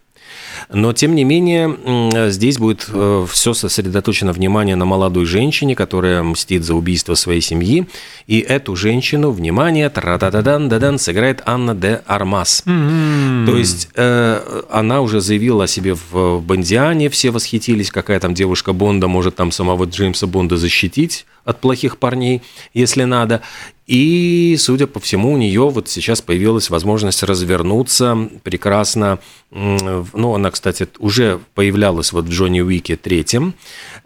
Но, 0.70 0.94
тем 0.94 1.16
не 1.16 1.24
менее, 1.24 2.30
здесь 2.32 2.58
будет 2.58 2.88
э, 2.92 3.26
все 3.30 3.54
сосредоточено 3.54 4.34
внимание 4.34 4.76
на 4.76 4.86
молодой 4.86 5.26
женщине, 5.26 5.76
которая 5.76 6.24
мстит 6.24 6.64
за 6.64 6.76
убийство 6.76 7.16
своей 7.16 7.42
семьи. 7.42 7.88
И 8.28 8.40
эту 8.40 8.76
женщину, 8.76 9.32
внимание, 9.32 9.90
тра-да-да-дан, 9.90 10.70
да-дан, 10.70 10.98
сыграет 10.98 11.42
Анна 11.46 11.76
де 11.76 12.02
Армас. 12.08 12.64
Mm-hmm. 12.66 13.46
То 13.46 13.58
есть 13.58 13.90
э, 13.96 14.64
она 14.70 15.02
уже 15.02 15.22
заявила 15.22 15.66
о 15.66 15.68
себе 15.68 15.96
в 16.12 16.40
Бондиане, 16.42 17.10
все 17.10 17.32
восхитились, 17.32 17.92
какая 17.92 18.20
там 18.20 18.34
девушка 18.34 18.74
Бонда 18.74 19.08
может 19.08 19.36
там 19.36 19.52
самого 19.52 19.86
Джеймса 19.86 20.28
Бонда 20.28 20.58
защитить 20.58 21.26
от 21.46 21.62
плохих 21.62 21.98
парней, 21.98 22.42
если 22.74 23.04
надо. 23.04 23.42
И, 23.88 24.56
судя 24.58 24.88
по 24.88 25.00
всему, 25.00 25.34
у 25.34 25.38
нее 25.38 25.70
вот 25.70 25.88
сейчас 25.90 26.22
появилась 26.22 26.72
возможность 26.72 27.22
развернуться 27.22 28.30
прекрасно. 28.42 29.20
Ну, 29.52 30.34
она, 30.34 30.50
кстати, 30.50 30.88
уже 30.98 31.40
появлялась 31.54 32.12
вот 32.12 32.26
в 32.26 32.30
Джонни 32.30 32.62
Уике 32.62 32.96
третьем 32.96 33.54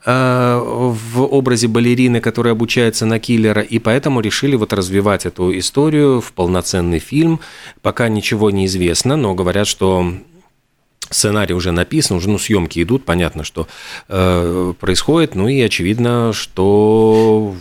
э, 0.05 0.61
в 0.61 1.21
образе 1.23 1.67
балерины, 1.69 2.19
которая 2.19 2.53
обучается 2.53 3.05
на 3.05 3.19
киллера, 3.19 3.61
и 3.61 3.79
поэтому 3.79 4.19
решили 4.19 4.57
вот 4.57 4.73
развивать 4.73 5.25
эту 5.25 5.57
историю 5.57 6.19
в 6.19 6.33
полноценный 6.33 6.99
фильм. 6.99 7.39
Пока 7.81 8.09
ничего 8.09 8.51
не 8.51 8.65
известно, 8.65 9.15
но 9.15 9.33
говорят, 9.33 9.65
что 9.65 10.13
сценарий 11.09 11.53
уже 11.53 11.71
написан, 11.71 12.17
уже 12.17 12.29
ну, 12.29 12.37
съемки 12.37 12.83
идут, 12.83 13.05
понятно, 13.05 13.45
что 13.45 13.67
э, 14.09 14.73
происходит, 14.77 15.35
ну 15.35 15.47
и 15.47 15.61
очевидно, 15.61 16.33
что 16.33 17.55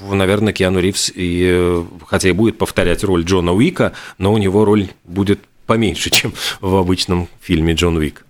наверное, 0.00 0.52
Киану 0.52 0.80
Ривз, 0.80 1.12
и, 1.14 1.44
э, 1.46 1.84
хотя 2.06 2.28
и 2.28 2.32
будет 2.32 2.58
повторять 2.58 3.04
роль 3.04 3.24
Джона 3.24 3.52
Уика, 3.52 3.92
но 4.18 4.32
у 4.32 4.38
него 4.38 4.64
роль 4.64 4.88
будет 5.04 5.40
поменьше, 5.66 6.10
чем 6.12 6.32
в 6.60 6.76
обычном 6.76 7.28
фильме 7.40 7.74
Джон 7.74 7.96
Уик. 7.96 8.24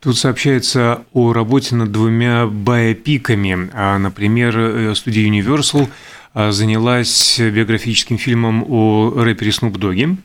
Тут 0.00 0.18
сообщается 0.18 1.04
о 1.12 1.32
работе 1.32 1.74
над 1.74 1.90
двумя 1.90 2.46
биопиками. 2.46 3.70
А, 3.72 3.98
например, 3.98 4.56
э, 4.56 4.94
студия 4.94 5.28
Universal 5.28 5.88
а, 6.34 6.52
занялась 6.52 7.40
биографическим 7.40 8.18
фильмом 8.18 8.64
о 8.68 9.12
рэпере 9.16 9.52
Снуп 9.52 9.78
Доге. 9.78 10.16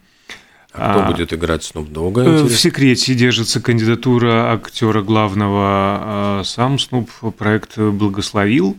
А 0.73 0.91
кто 0.91 1.03
а, 1.03 1.11
будет 1.11 1.33
играть 1.33 1.63
Снуп 1.63 1.89
Дога? 1.89 2.21
Э, 2.21 2.43
в 2.43 2.55
секрете 2.55 3.15
держится 3.15 3.61
кандидатура 3.61 4.53
актера 4.53 5.01
главного. 5.01 6.43
Сам 6.45 6.77
Снуп 6.77 7.09
проект 7.37 7.77
благословил. 7.77 8.77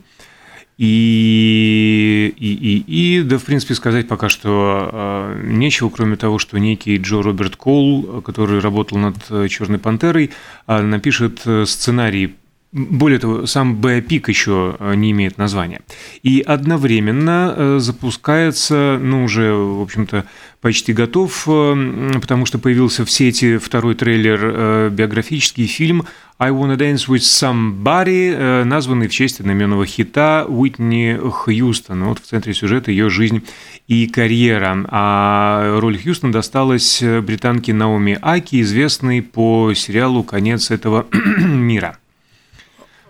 И, 0.77 2.33
и, 2.37 2.47
и, 2.47 3.17
и, 3.17 3.23
да, 3.23 3.37
в 3.37 3.43
принципе, 3.43 3.75
сказать 3.75 4.07
пока 4.07 4.27
что 4.27 4.89
э, 4.91 5.41
нечего, 5.45 5.89
кроме 5.89 6.15
того, 6.15 6.39
что 6.39 6.57
некий 6.57 6.97
Джо 6.97 7.21
Роберт 7.21 7.55
Коул, 7.55 8.21
который 8.21 8.59
работал 8.59 8.97
над 8.97 9.15
«Черной 9.49 9.77
пантерой», 9.77 10.31
э, 10.67 10.81
напишет 10.81 11.41
сценарий 11.65 12.35
более 12.73 13.19
того, 13.19 13.45
сам 13.45 13.75
биопик 13.75 14.29
еще 14.29 14.75
не 14.95 15.11
имеет 15.11 15.37
названия. 15.37 15.81
И 16.23 16.41
одновременно 16.41 17.79
запускается, 17.79 18.97
ну, 18.99 19.23
уже, 19.23 19.53
в 19.53 19.81
общем-то, 19.81 20.25
почти 20.59 20.93
готов, 20.93 21.43
потому 21.45 22.45
что 22.45 22.57
появился 22.57 23.05
в 23.05 23.11
сети 23.11 23.57
второй 23.57 23.95
трейлер, 23.95 24.89
биографический 24.89 25.67
фильм 25.67 26.05
I 26.39 26.49
Wanna 26.49 26.77
Dance 26.77 27.07
With 27.07 27.21
Somebody, 27.21 28.33
э, 28.35 28.63
названный 28.65 29.07
в 29.07 29.13
честь 29.13 29.39
одноименного 29.39 29.85
хита 29.85 30.45
Уитни 30.45 31.17
Хьюстон. 31.17 32.03
Вот 32.05 32.19
в 32.19 32.23
центре 32.23 32.53
сюжета 32.53 32.91
ее 32.91 33.09
жизнь 33.09 33.43
и 33.87 34.07
карьера. 34.07 34.85
А 34.89 35.79
роль 35.79 35.97
Хьюстона 35.97 36.33
досталась 36.33 37.01
британке 37.01 37.73
Наоми 37.73 38.17
Аки, 38.21 38.61
известной 38.61 39.21
по 39.21 39.73
сериалу 39.73 40.23
«Конец 40.23 40.71
этого 40.71 41.05
мира». 41.11 41.97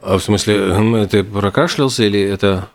А 0.05 0.17
в 0.17 0.23
смысле, 0.23 1.07
ты 1.09 1.23
прокашлялся 1.23 2.03
или 2.03 2.19
это... 2.19 2.69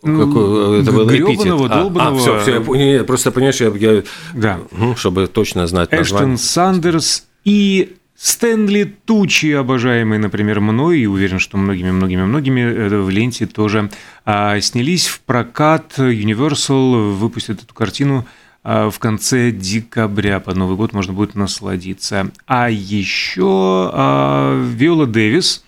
Какой, 0.00 0.80
это 0.80 0.92
был 0.92 1.06
Гребаного, 1.06 1.66
эпитет. 1.66 2.00
А, 2.00 2.08
а, 2.08 2.16
все, 2.16 2.40
все, 2.40 2.74
я, 2.74 3.02
просто, 3.02 3.32
понимаешь, 3.32 3.60
я, 3.60 3.66
я 3.66 4.02
да. 4.32 4.60
ну, 4.70 4.94
чтобы 4.94 5.26
точно 5.26 5.66
знать 5.66 5.88
Эштон 5.90 6.30
название. 6.30 6.38
Сандерс 6.38 7.26
и 7.44 7.96
Стэнли 8.16 8.94
Тучи, 9.04 9.50
обожаемый, 9.52 10.18
например, 10.18 10.60
мной, 10.60 11.00
и 11.00 11.06
уверен, 11.06 11.40
что 11.40 11.58
многими-многими-многими 11.58 12.60
э, 12.60 13.00
в 13.00 13.10
ленте 13.10 13.46
тоже, 13.46 13.90
а, 14.24 14.60
снялись 14.60 15.08
в 15.08 15.20
прокат. 15.20 15.94
Universal 15.98 17.14
выпустит 17.14 17.64
эту 17.64 17.74
картину 17.74 18.24
а, 18.62 18.90
в 18.90 19.00
конце 19.00 19.50
декабря. 19.50 20.38
Под 20.38 20.56
Новый 20.56 20.76
год 20.76 20.92
можно 20.92 21.12
будет 21.12 21.34
насладиться. 21.34 22.30
А 22.46 22.70
еще 22.70 23.90
а, 23.92 24.64
Виола 24.64 25.06
Дэвис 25.06 25.64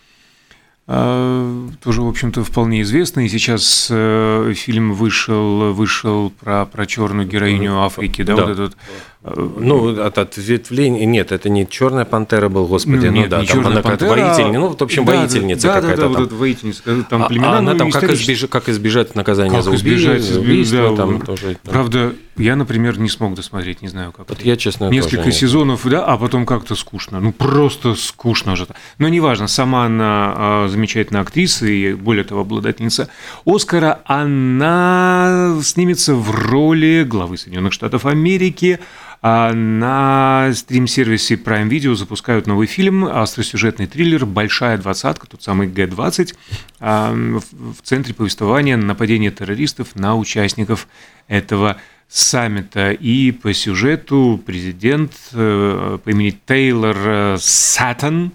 тоже, 0.91 2.01
в 2.01 2.07
общем-то, 2.07 2.43
вполне 2.43 2.81
известный. 2.81 3.29
Сейчас 3.29 3.87
э, 3.89 4.53
фильм 4.55 4.93
вышел, 4.93 5.71
вышел 5.73 6.31
про, 6.31 6.65
про 6.65 6.85
черную 6.85 7.27
героиню 7.27 7.81
Африки, 7.81 8.23
да, 8.23 8.35
да. 8.35 8.45
вот 8.45 8.51
этот 8.51 8.77
ну, 9.23 10.03
от 10.03 10.17
ответвления. 10.17 11.05
Нет, 11.05 11.31
это 11.31 11.47
не 11.47 11.67
черная 11.67 12.05
пантера 12.05 12.49
был, 12.49 12.65
господи, 12.65 13.05
ну, 13.05 13.11
нет, 13.11 13.29
да, 13.29 13.41
не 13.41 13.47
там 13.47 13.67
она 13.67 13.83
как 13.83 14.01
воительница. 14.01 14.59
Ну, 14.59 14.69
в 14.69 14.81
общем, 14.81 15.05
да, 15.05 15.13
воительница 15.15 15.67
да, 15.67 15.73
какая-то. 15.75 16.01
Да, 16.01 16.07
да, 16.07 16.13
там. 16.13 16.23
вот 16.23 16.33
воительница, 16.33 17.03
там 17.07 17.27
племена. 17.27 17.55
А, 17.55 17.57
она 17.59 17.75
там 17.75 17.91
как 17.91 18.09
избежать, 18.09 18.49
как 18.49 18.67
избежать 18.69 19.15
наказания 19.15 19.51
как 19.51 19.63
за 19.63 19.69
убийство, 19.69 20.17
избежать, 20.17 20.37
убийство 20.37 20.89
да, 20.89 20.95
там 20.95 21.21
тоже. 21.21 21.57
Правда, 21.63 22.13
я, 22.35 22.55
например, 22.55 22.97
не 22.97 23.09
смог 23.09 23.35
досмотреть, 23.35 23.83
не 23.83 23.89
знаю 23.89 24.11
как. 24.11 24.27
Вот 24.27 24.41
я, 24.41 24.57
честно, 24.57 24.89
Несколько 24.89 25.31
сезонов, 25.31 25.87
да, 25.87 26.03
а 26.03 26.17
потом 26.17 26.47
как-то 26.47 26.75
скучно. 26.75 27.19
Ну, 27.19 27.31
просто 27.31 27.93
скучно 27.93 28.53
уже. 28.53 28.65
Но 28.97 29.07
неважно, 29.07 29.47
сама 29.47 29.85
она 29.85 30.33
а, 30.35 30.67
замечательная 30.67 31.21
актриса 31.21 31.67
и, 31.67 31.93
более 31.93 32.23
того, 32.23 32.41
обладательница 32.41 33.09
Оскара, 33.45 33.99
она 34.05 35.59
снимется 35.61 36.15
в 36.15 36.31
роли 36.31 37.03
главы 37.07 37.37
Соединенных 37.37 37.73
Штатов 37.73 38.07
Америки, 38.07 38.79
а 38.79 39.10
на 39.21 40.51
стрим-сервисе 40.53 41.35
Prime 41.35 41.69
Video 41.69 41.93
запускают 41.93 42.47
новый 42.47 42.65
фильм, 42.65 43.05
остросюжетный 43.05 43.85
триллер 43.85 44.25
«Большая 44.25 44.77
двадцатка», 44.79 45.27
тот 45.27 45.43
самый 45.43 45.67
Г-20, 45.67 46.35
а, 46.79 47.13
в 47.13 47.81
центре 47.83 48.15
повествования 48.15 48.77
нападение 48.77 49.29
террористов 49.29 49.95
на 49.95 50.15
участников 50.15 50.87
этого 51.27 51.77
саммита. 52.09 52.91
И 52.91 53.31
по 53.31 53.53
сюжету 53.53 54.41
президент 54.43 55.13
э, 55.33 55.99
по 56.03 56.09
имени 56.09 56.37
Тейлор 56.45 56.97
э, 56.97 57.37
Саттон, 57.39 58.31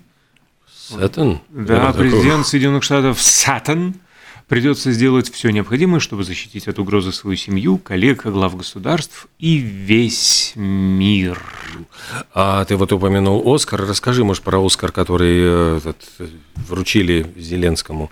Саттон? 0.68 1.40
Да, 1.50 1.92
президент 1.92 2.46
Соединенных 2.46 2.84
Штатов 2.84 3.20
Саттон– 3.20 3.96
Придется 4.48 4.92
сделать 4.92 5.28
все 5.32 5.50
необходимое, 5.50 5.98
чтобы 5.98 6.22
защитить 6.22 6.68
от 6.68 6.78
угрозы 6.78 7.10
свою 7.10 7.36
семью, 7.36 7.78
коллег, 7.78 8.26
глав 8.26 8.56
государств 8.56 9.26
и 9.40 9.56
весь 9.56 10.52
мир. 10.54 11.42
А 12.32 12.64
ты 12.64 12.76
вот 12.76 12.92
упомянул 12.92 13.42
Оскар. 13.52 13.80
Расскажи, 13.80 14.22
может, 14.22 14.44
про 14.44 14.64
Оскар, 14.64 14.92
который 14.92 15.36
э, 15.40 15.78
этот, 15.78 16.30
вручили 16.54 17.26
Зеленскому. 17.36 18.08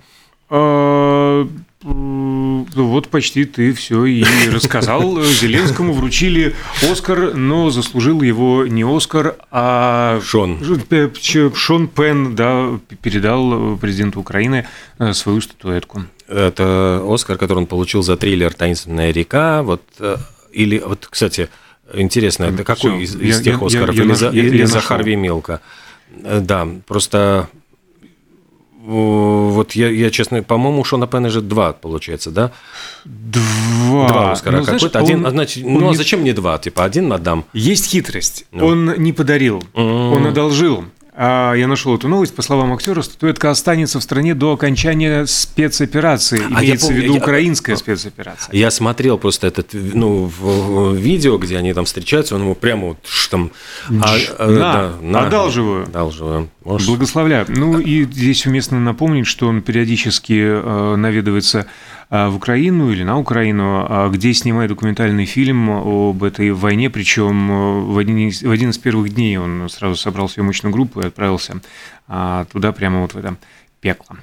А, 0.51 1.49
вот 1.85 3.09
почти 3.09 3.45
ты 3.45 3.75
все 3.75 4.07
и 4.07 4.25
рассказал. 4.51 5.21
Зеленскому 5.23 5.93
вручили 5.93 6.55
Оскар, 6.83 7.35
но 7.35 7.69
заслужил 7.71 8.23
его 8.23 8.67
не 8.67 8.85
Оскар, 8.85 9.37
а 9.51 10.21
Шон. 10.23 10.61
Шон 11.55 11.89
Пен 11.89 12.35
да, 12.35 12.79
передал 13.03 13.77
президенту 13.77 14.21
Украины 14.21 14.67
э, 14.99 15.13
свою 15.13 15.43
статуэтку. 15.43 16.05
Это 16.27 17.03
Оскар, 17.07 17.37
который 17.37 17.59
он 17.59 17.67
получил 17.67 18.03
за 18.03 18.17
триллер 18.17 18.55
«Таинственная 18.55 19.11
река». 19.11 19.63
Вот, 19.63 19.83
э, 19.99 20.17
или, 20.53 20.79
вот, 20.79 21.07
кстати, 21.11 21.51
интересно, 21.93 22.45
это 22.45 22.65
какой 22.65 23.03
из, 23.03 23.15
из 23.15 23.39
я, 23.39 23.43
тех 23.43 23.61
я, 23.61 23.67
Оскаров? 23.67 23.95
Я, 23.95 24.03
или 24.05 24.09
я, 24.09 24.17
за, 24.17 24.31
я, 24.31 24.43
или 24.43 24.57
я 24.57 24.67
за 24.67 24.81
Харви 24.81 25.17
Милка? 25.17 25.61
Э, 26.23 26.41
да, 26.41 26.67
просто 26.87 27.51
вот 28.85 29.73
я, 29.73 29.89
я 29.89 30.11
честно, 30.11 30.43
по-моему, 30.43 30.81
у 30.81 30.85
Шона 30.85 31.07
Пена 31.07 31.31
же 31.31 31.41
два, 31.41 31.73
получается, 31.73 32.31
да? 32.31 32.53
Два. 33.05 34.09
Два 34.09 34.33
Оскара. 34.33 34.59
Ну, 34.59 34.65
Какой-то 34.65 34.99
один, 34.99 35.25
он, 35.25 35.31
значит, 35.31 35.65
он 35.65 35.73
ну, 35.75 35.89
а 35.89 35.91
не... 35.91 35.97
зачем 35.97 36.21
мне 36.21 36.35
два? 36.35 36.59
Типа, 36.59 36.85
один 36.85 37.13
отдам. 37.13 37.45
Есть 37.55 37.87
хитрость. 37.87 38.45
Ну. 38.53 38.67
Он 38.67 38.95
не 38.99 39.15
подарил, 39.15 39.63
mm-hmm. 39.73 40.13
он 40.13 40.27
одолжил. 40.27 40.85
А 41.17 41.55
я 41.55 41.69
нашел 41.69 41.95
эту 41.97 42.09
новость. 42.09 42.35
По 42.35 42.43
словам 42.43 42.73
актера, 42.73 43.01
статуэтка 43.01 43.51
останется 43.51 44.01
в 44.01 44.03
стране 44.03 44.35
до 44.35 44.53
окончания 44.53 45.27
спецоперации. 45.27 46.43
А 46.53 46.61
Имеется 46.61 46.87
помню, 46.87 47.01
в 47.01 47.05
виду 47.05 47.15
я, 47.15 47.21
украинская 47.21 47.77
спецоперация. 47.77 48.53
Я 48.53 48.71
смотрел 48.73 49.17
просто 49.17 49.47
этот, 49.47 49.71
ну, 49.73 50.25
в, 50.25 50.95
видео, 50.95 51.39
где 51.39 51.57
они 51.57 51.73
там 51.73 51.85
встречаются, 51.85 52.35
он 52.35 52.43
ему 52.43 52.57
прямо 52.57 52.89
вот 52.89 52.99
там... 53.31 53.53
А, 54.03 54.17
а, 54.39 54.49
на, 54.49 54.59
да, 54.59 54.93
на, 55.01 55.27
одалживаю. 55.27 55.85
Одалживаю. 55.85 56.51
Может... 56.65 56.89
Благословляю. 56.89 57.47
Ну, 57.49 57.79
и 57.79 58.05
здесь 58.05 58.45
уместно 58.47 58.81
напомнить, 58.81 59.29
что 59.29 59.47
он 59.47 59.63
периодически 59.63 60.33
э, 60.33 60.97
наведывается 60.97 61.61
а, 61.61 61.67
в 62.15 62.37
Украину 62.37 62.93
или 62.93 63.03
на 63.03 63.19
Украину, 63.19 63.87
а, 63.89 64.09
где 64.09 64.33
снимает 64.35 64.71
документальный 64.71 65.25
фильм 65.25 65.69
об 65.69 66.23
этой 66.23 66.53
войне, 66.53 66.89
причем 66.89 67.51
э, 67.51 67.81
в 67.81 67.99
один, 67.99 68.19
из, 68.19 68.41
в 68.41 68.51
один 68.53 68.71
из 68.71 68.79
первых 68.79 69.13
дней 69.13 69.37
он 69.37 69.69
сразу 69.69 69.97
собрал 69.97 70.29
съемочную 70.29 70.73
группу 70.73 71.01
и 71.01 71.07
отправился 71.07 71.61
а, 72.07 72.45
туда 72.53 72.71
прямо 72.71 73.01
вот 73.01 73.15
в 73.15 73.19
это 73.19 73.37
пекло. 73.81 74.17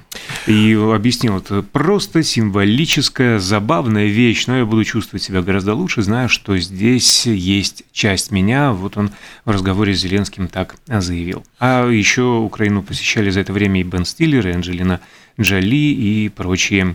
И 0.46 0.72
объяснил, 0.72 1.36
это 1.36 1.60
просто 1.60 2.22
символическая, 2.22 3.38
забавная 3.38 4.06
вещь, 4.06 4.46
но 4.46 4.56
я 4.56 4.64
буду 4.64 4.84
чувствовать 4.84 5.22
себя 5.22 5.42
гораздо 5.42 5.74
лучше, 5.74 6.00
зная, 6.00 6.28
что 6.28 6.56
здесь 6.56 7.26
есть 7.26 7.84
часть 7.92 8.30
меня. 8.30 8.72
Вот 8.72 8.96
он 8.96 9.10
в 9.44 9.50
разговоре 9.50 9.94
с 9.94 10.00
Зеленским 10.00 10.48
так 10.48 10.76
заявил. 10.86 11.44
А 11.58 11.86
еще 11.90 12.38
Украину 12.38 12.82
посещали 12.82 13.28
за 13.28 13.40
это 13.40 13.52
время 13.52 13.80
и 13.80 13.84
Бен 13.84 14.06
Стиллер, 14.06 14.48
и 14.48 14.52
Анджелина 14.52 15.00
Джоли 15.38 15.92
и 15.92 16.30
прочие 16.30 16.94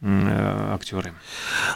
актеры. 0.00 1.12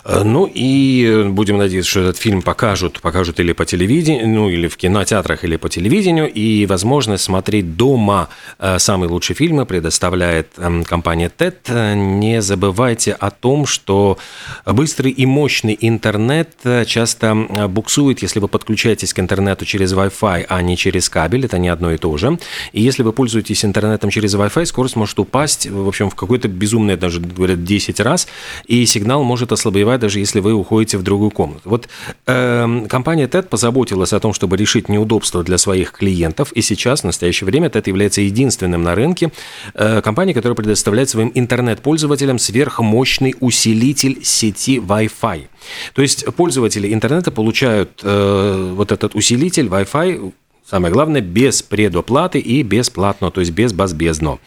Э, 0.05 0.23
ну 0.23 0.49
и 0.53 1.25
будем 1.29 1.59
надеяться, 1.59 1.91
что 1.91 2.01
этот 2.01 2.17
фильм 2.19 2.43
покажут, 2.43 3.01
покажут 3.01 3.41
или 3.41 3.53
по 3.53 3.65
телевидению, 3.65 4.29
ну 4.29 4.49
или 4.49 4.69
в 4.69 4.77
кинотеатрах, 4.77 5.43
или 5.43 5.57
по 5.57 5.69
телевидению, 5.69 6.33
и 6.33 6.67
возможность 6.67 7.25
смотреть 7.25 7.77
дома 7.77 8.29
э, 8.61 8.79
самые 8.79 9.11
лучшие 9.11 9.35
фильмы 9.35 9.67
предоставляет 9.67 10.49
эм, 10.59 10.85
компания 10.85 11.31
TED. 11.37 11.95
Не 11.95 12.41
забывайте 12.43 13.13
о 13.13 13.31
том, 13.31 13.67
что 13.67 14.19
быстрый 14.67 15.11
и 15.11 15.27
мощный 15.27 15.77
интернет 15.81 16.51
часто 16.87 17.35
буксует, 17.69 18.23
если 18.23 18.39
вы 18.39 18.47
подключаетесь 18.47 19.13
к 19.13 19.19
интернету 19.19 19.65
через 19.65 19.95
Wi-Fi, 19.95 20.47
а 20.49 20.63
не 20.63 20.77
через 20.77 21.09
кабель, 21.09 21.47
это 21.47 21.59
не 21.59 21.69
одно 21.69 21.91
и 21.93 21.99
то 21.99 22.17
же. 22.17 22.39
И 22.73 22.81
если 22.81 23.03
вы 23.03 23.13
пользуетесь 23.13 23.65
интернетом 23.65 24.11
через 24.11 24.35
Wi-Fi, 24.35 24.67
скорость 24.67 24.97
может 24.97 25.19
упасть, 25.19 25.67
в 25.67 25.89
общем, 25.89 26.09
в 26.09 26.15
какой-то 26.15 26.49
безумный, 26.49 26.97
даже 26.97 27.21
говорят, 27.21 27.65
10 27.65 27.99
раз, 28.01 28.12
раз, 28.13 28.29
и 28.67 28.87
сигнал 28.87 29.25
может 29.25 29.53
ослабевать, 29.53 30.01
даже 30.01 30.19
если 30.19 30.41
вы 30.41 30.53
уходите 30.53 30.99
в 30.99 31.03
другую 31.03 31.31
комнату. 31.31 31.63
Вот 31.65 31.89
э, 32.27 32.87
компания 32.89 33.27
TED 33.27 33.49
позаботилась 33.49 34.13
о 34.13 34.21
том, 34.21 34.33
чтобы 34.33 34.57
решить 34.57 34.89
неудобства 34.89 35.43
для 35.43 35.59
своих 35.59 35.93
клиентов, 35.93 36.53
и 36.53 36.63
сейчас, 36.63 37.01
в 37.01 37.05
настоящее 37.05 37.47
время, 37.47 37.69
TED 37.69 37.89
является 37.89 38.21
единственным 38.21 38.83
на 38.83 38.95
рынке 38.95 39.31
э, 39.75 40.01
компанией, 40.03 40.35
которая 40.35 40.57
предоставляет 40.57 41.09
своим 41.09 41.33
интернет-пользователям 41.35 42.39
сверхмощный 42.39 43.35
усилитель 43.41 44.21
сети 44.23 44.79
Wi-Fi. 44.79 45.47
То 45.95 46.03
есть 46.03 46.25
пользователи 46.37 46.93
интернета 46.93 47.31
получают 47.31 48.01
э, 48.03 48.73
вот 48.75 48.93
этот 48.93 49.15
усилитель 49.15 49.67
Wi-Fi 49.67 50.33
Самое 50.73 50.91
главное, 50.91 51.21
без 51.21 51.61
предоплаты 51.61 52.39
и 52.39 52.63
бесплатно, 52.63 53.31
то 53.31 53.43
есть 53.43 53.53
без 53.53 53.75
базбездно. 53.75 54.39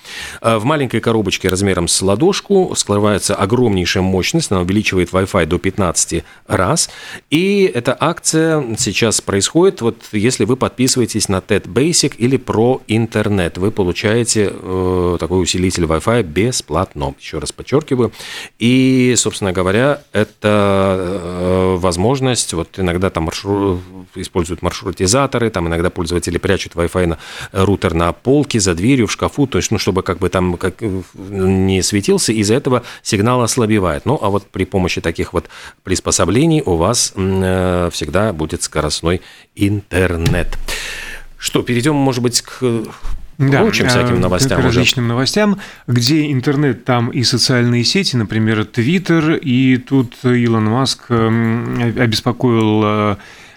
А 0.42 0.58
в 0.58 0.66
маленькой 0.66 1.00
коробочке 1.00 1.50
размером 1.50 1.88
с 1.88 2.02
ладошку 2.02 2.74
скрывается 2.76 3.36
огромнейшая 3.36 4.02
мощность, 4.02 4.52
она 4.52 4.62
увеличивает 4.62 5.12
Wi-Fi 5.12 5.46
до 5.46 5.60
15 5.60 6.24
раз. 6.48 6.90
И 7.30 7.72
эта 7.72 7.96
акция 8.00 8.76
сейчас 8.80 9.22
происходит, 9.22 9.82
вот 9.82 9.98
если 10.14 10.46
вы 10.46 10.58
подписываетесь 10.58 11.30
на 11.30 11.42
TED 11.42 11.72
Basic 11.72 12.16
или 12.18 12.40
Pro 12.40 12.82
Internet, 12.88 13.60
вы 13.60 13.70
получаете 13.70 14.52
э, 14.52 15.18
такой 15.20 15.44
усилитель 15.44 15.84
Wi-Fi 15.84 16.24
бесплатно, 16.24 17.14
еще 17.20 17.38
раз 17.38 17.52
подчеркиваю. 17.52 18.12
И, 18.58 19.14
собственно 19.16 19.54
говоря, 19.54 20.02
это 20.12 20.98
э, 20.98 21.76
возможность, 21.78 22.54
вот 22.54 22.80
иногда 22.80 23.12
там 23.12 23.26
маршрут, 23.26 23.80
используют 24.16 24.64
маршрутизаторы, 24.64 25.52
там 25.52 25.68
иногда 25.68 25.92
пользуются 25.92 26.15
пользователи 26.16 26.38
прячут 26.38 26.74
Wi-Fi 26.76 27.06
на 27.08 27.18
э, 27.52 27.64
рутер 27.64 27.94
на 27.94 28.14
полке, 28.14 28.60
за 28.60 28.74
дверью, 28.74 29.08
в 29.08 29.12
шкафу, 29.12 29.48
то 29.48 29.58
есть, 29.58 29.72
ну, 29.72 29.78
чтобы 29.78 30.02
как 30.02 30.20
бы 30.20 30.30
там 30.30 30.58
как, 30.58 30.76
э, 30.82 31.02
не 31.14 31.82
светился, 31.82 32.32
из-за 32.32 32.54
этого 32.56 32.84
сигнал 33.04 33.42
ослабевает. 33.42 34.06
Ну, 34.06 34.18
а 34.22 34.30
вот 34.30 34.48
при 34.50 34.66
помощи 34.66 35.02
таких 35.02 35.34
вот 35.34 35.50
приспособлений 35.84 36.62
у 36.66 36.76
вас 36.76 37.14
э, 37.16 37.90
всегда 37.92 38.32
будет 38.34 38.64
скоростной 38.64 39.22
интернет. 39.56 40.58
Что, 41.38 41.62
перейдем, 41.62 41.96
может 41.96 42.24
быть, 42.24 42.42
к 42.42 42.84
да, 43.38 43.62
прочим 43.62 43.88
всяким 43.90 44.22
новостям. 44.22 44.62
К 44.62 44.64
различным 44.64 45.06
уже. 45.06 45.14
новостям, 45.14 45.60
где 45.88 46.32
интернет, 46.32 46.86
там 46.86 47.10
и 47.10 47.24
социальные 47.24 47.84
сети, 47.84 48.16
например, 48.16 48.64
Твиттер, 48.66 49.34
и 49.34 49.78
тут 49.78 50.16
Илон 50.24 50.66
Маск 50.66 51.12
обеспокоил 51.12 52.84
Э, 52.84 53.16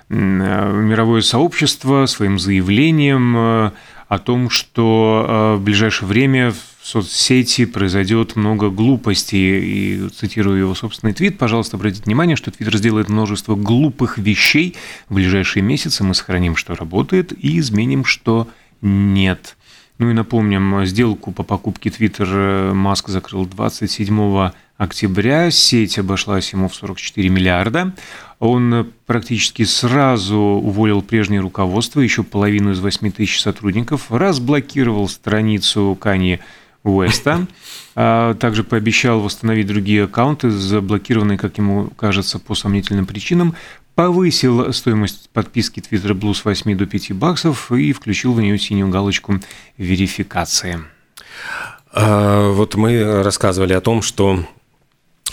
мировое 0.08 1.20
сообщество 1.20 2.06
своим 2.06 2.38
заявлением 2.38 3.36
э, 3.36 3.70
о 4.08 4.18
том, 4.18 4.48
что 4.48 5.26
э, 5.28 5.56
в 5.56 5.62
ближайшее 5.62 6.08
время 6.08 6.52
в 6.52 6.86
соцсети 6.86 7.66
произойдет 7.66 8.36
много 8.36 8.70
глупостей. 8.70 9.60
И 9.60 10.08
цитирую 10.08 10.58
его 10.58 10.74
собственный 10.74 11.12
твит. 11.12 11.36
Пожалуйста, 11.36 11.76
обратите 11.76 12.04
внимание, 12.04 12.36
что 12.36 12.50
Твиттер 12.50 12.78
сделает 12.78 13.10
множество 13.10 13.54
глупых 13.54 14.16
вещей. 14.16 14.76
В 15.08 15.14
ближайшие 15.14 15.62
месяцы 15.62 16.02
мы 16.04 16.14
сохраним, 16.14 16.56
что 16.56 16.74
работает, 16.74 17.32
и 17.32 17.58
изменим, 17.58 18.04
что 18.04 18.48
нет. 18.80 19.56
Ну 19.98 20.10
и 20.10 20.14
напомним, 20.14 20.86
сделку 20.86 21.32
по 21.32 21.42
покупке 21.42 21.90
Twitter 21.90 22.72
Маск 22.72 23.08
закрыл 23.08 23.44
27 23.44 24.50
октября. 24.78 25.50
Сеть 25.50 25.98
обошлась 25.98 26.52
ему 26.52 26.68
в 26.68 26.74
44 26.74 27.28
миллиарда. 27.28 27.92
Он 28.38 28.92
практически 29.06 29.64
сразу 29.64 30.36
уволил 30.36 31.02
прежнее 31.02 31.40
руководство, 31.40 32.00
еще 32.00 32.22
половину 32.22 32.70
из 32.70 32.80
8 32.80 33.10
тысяч 33.10 33.40
сотрудников, 33.40 34.10
разблокировал 34.10 35.08
страницу 35.08 35.96
Кани 36.00 36.38
Уэста, 36.84 37.48
а 37.96 38.34
также 38.34 38.62
пообещал 38.62 39.20
восстановить 39.20 39.66
другие 39.66 40.04
аккаунты, 40.04 40.50
заблокированные, 40.50 41.36
как 41.36 41.58
ему 41.58 41.90
кажется, 41.96 42.38
по 42.38 42.54
сомнительным 42.54 43.06
причинам, 43.06 43.56
повысил 43.96 44.72
стоимость 44.72 45.28
подписки 45.30 45.80
Twitter 45.80 46.12
Blue 46.12 46.32
с 46.32 46.44
8 46.44 46.76
до 46.76 46.86
5 46.86 47.12
баксов 47.14 47.72
и 47.72 47.92
включил 47.92 48.32
в 48.32 48.40
нее 48.40 48.56
синюю 48.56 48.88
галочку 48.88 49.40
верификации. 49.76 50.78
А, 51.92 52.52
вот 52.52 52.76
мы 52.76 53.24
рассказывали 53.24 53.72
о 53.72 53.80
том, 53.80 54.02
что 54.02 54.44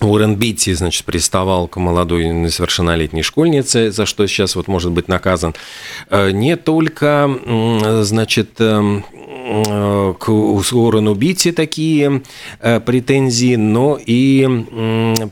Уоррен 0.01 0.35
Битти, 0.35 0.73
значит, 0.73 1.05
приставал 1.05 1.67
к 1.67 1.77
молодой 1.77 2.27
несовершеннолетней 2.27 3.23
школьнице, 3.23 3.91
за 3.91 4.05
что 4.05 4.27
сейчас 4.27 4.55
вот 4.55 4.67
может 4.67 4.91
быть 4.91 5.07
наказан. 5.07 5.55
Э, 6.09 6.31
не 6.31 6.57
только, 6.57 7.29
значит, 8.01 8.59
эм, 8.59 9.05
к 9.25 10.29
Уоррену 10.29 11.15
Битти 11.15 11.51
такие 11.51 12.21
э, 12.59 12.79
претензии, 12.79 13.55
но 13.55 13.97
и, 14.03 14.47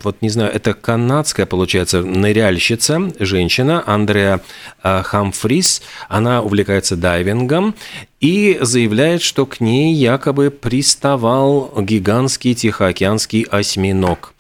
вот 0.04 0.18
не 0.22 0.30
знаю, 0.30 0.52
это 0.54 0.74
канадская, 0.74 1.46
получается, 1.46 2.02
ныряльщица, 2.02 3.12
женщина, 3.20 3.84
Андреа 3.86 4.42
Хамфрис, 4.82 5.82
она 6.10 6.42
увлекается 6.42 6.96
дайвингом, 6.96 7.76
и 8.24 8.58
заявляет, 8.62 9.22
что 9.22 9.46
к 9.46 9.60
ней 9.60 9.94
якобы 9.94 10.50
приставал 10.50 11.74
гигантский 11.78 12.56
тихоокеанский 12.56 13.42
осьминог. 13.42 14.34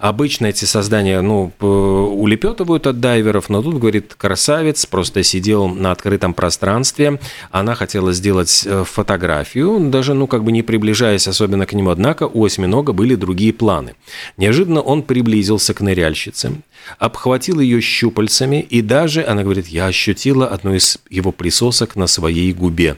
Обычно 0.00 0.46
эти 0.46 0.64
создания 0.64 1.20
ну, 1.20 1.52
улепетывают 1.60 2.88
от 2.88 2.98
дайверов, 2.98 3.48
но 3.48 3.62
тут, 3.62 3.78
говорит, 3.78 4.16
красавец 4.16 4.86
просто 4.86 5.22
сидел 5.22 5.68
на 5.68 5.92
открытом 5.92 6.34
пространстве. 6.34 7.20
Она 7.52 7.76
хотела 7.76 8.12
сделать 8.12 8.64
э, 8.66 8.82
фотографию, 8.98 9.78
даже 9.90 10.12
ну, 10.12 10.26
как 10.26 10.42
бы 10.42 10.50
не 10.50 10.64
приближаясь 10.64 11.28
особенно 11.28 11.66
к 11.66 11.72
нему. 11.72 11.90
Однако 11.90 12.24
у 12.24 12.44
осьминога 12.44 12.92
были 12.92 13.14
другие 13.14 13.52
планы. 13.52 13.94
Неожиданно 14.36 14.80
он 14.80 15.04
приблизился 15.04 15.72
к 15.72 15.80
ныряльщице, 15.80 16.50
обхватил 16.98 17.60
ее 17.60 17.80
щупальцами, 17.80 18.60
и 18.60 18.82
даже, 18.82 19.24
она 19.24 19.44
говорит, 19.44 19.68
я 19.68 19.86
ощутила 19.86 20.48
одну 20.48 20.74
из 20.74 20.98
его 21.10 21.30
присосок 21.30 21.94
на 21.94 22.08
своей 22.08 22.52
губе. 22.52 22.96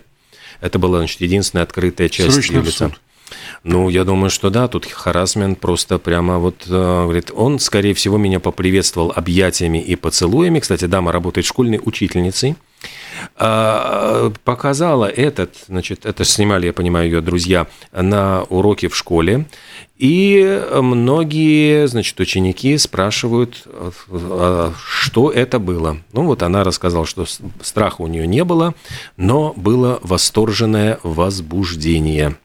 Это 0.62 0.78
была, 0.78 0.98
значит, 0.98 1.20
единственная 1.20 1.64
открытая 1.64 2.08
часть 2.08 2.32
Срочно 2.32 2.56
ее 2.56 2.62
лица. 2.62 2.88
Суд. 2.88 3.00
Ну, 3.62 3.90
я 3.90 4.04
думаю, 4.04 4.30
что 4.30 4.48
да, 4.48 4.68
тут 4.68 4.86
харасмент 4.86 5.60
просто 5.60 5.98
прямо 5.98 6.38
вот, 6.38 6.64
э, 6.66 6.70
говорит, 6.70 7.30
он, 7.34 7.58
скорее 7.58 7.92
всего, 7.92 8.16
меня 8.16 8.40
поприветствовал 8.40 9.12
объятиями 9.14 9.82
и 9.82 9.96
поцелуями. 9.96 10.60
Кстати, 10.60 10.86
дама 10.86 11.12
работает 11.12 11.46
школьной 11.46 11.78
учительницей. 11.84 12.56
А, 13.36 14.32
показала 14.44 15.06
этот, 15.06 15.54
значит, 15.68 16.06
это 16.06 16.24
снимали, 16.24 16.66
я 16.66 16.72
понимаю, 16.72 17.06
ее 17.06 17.20
друзья 17.20 17.66
на 17.92 18.42
уроке 18.44 18.88
в 18.88 18.96
школе. 18.96 19.46
И 19.96 20.62
многие, 20.74 21.86
значит, 21.86 22.18
ученики 22.20 22.76
спрашивают, 22.78 23.66
а, 24.08 24.72
что 24.82 25.30
это 25.30 25.58
было. 25.58 25.98
Ну, 26.12 26.24
вот 26.24 26.42
она 26.42 26.64
рассказала, 26.64 27.06
что 27.06 27.26
страха 27.62 28.02
у 28.02 28.06
нее 28.06 28.26
не 28.26 28.44
было, 28.44 28.74
но 29.16 29.52
было 29.56 29.98
восторженное 30.02 30.98
возбуждение. 31.02 32.36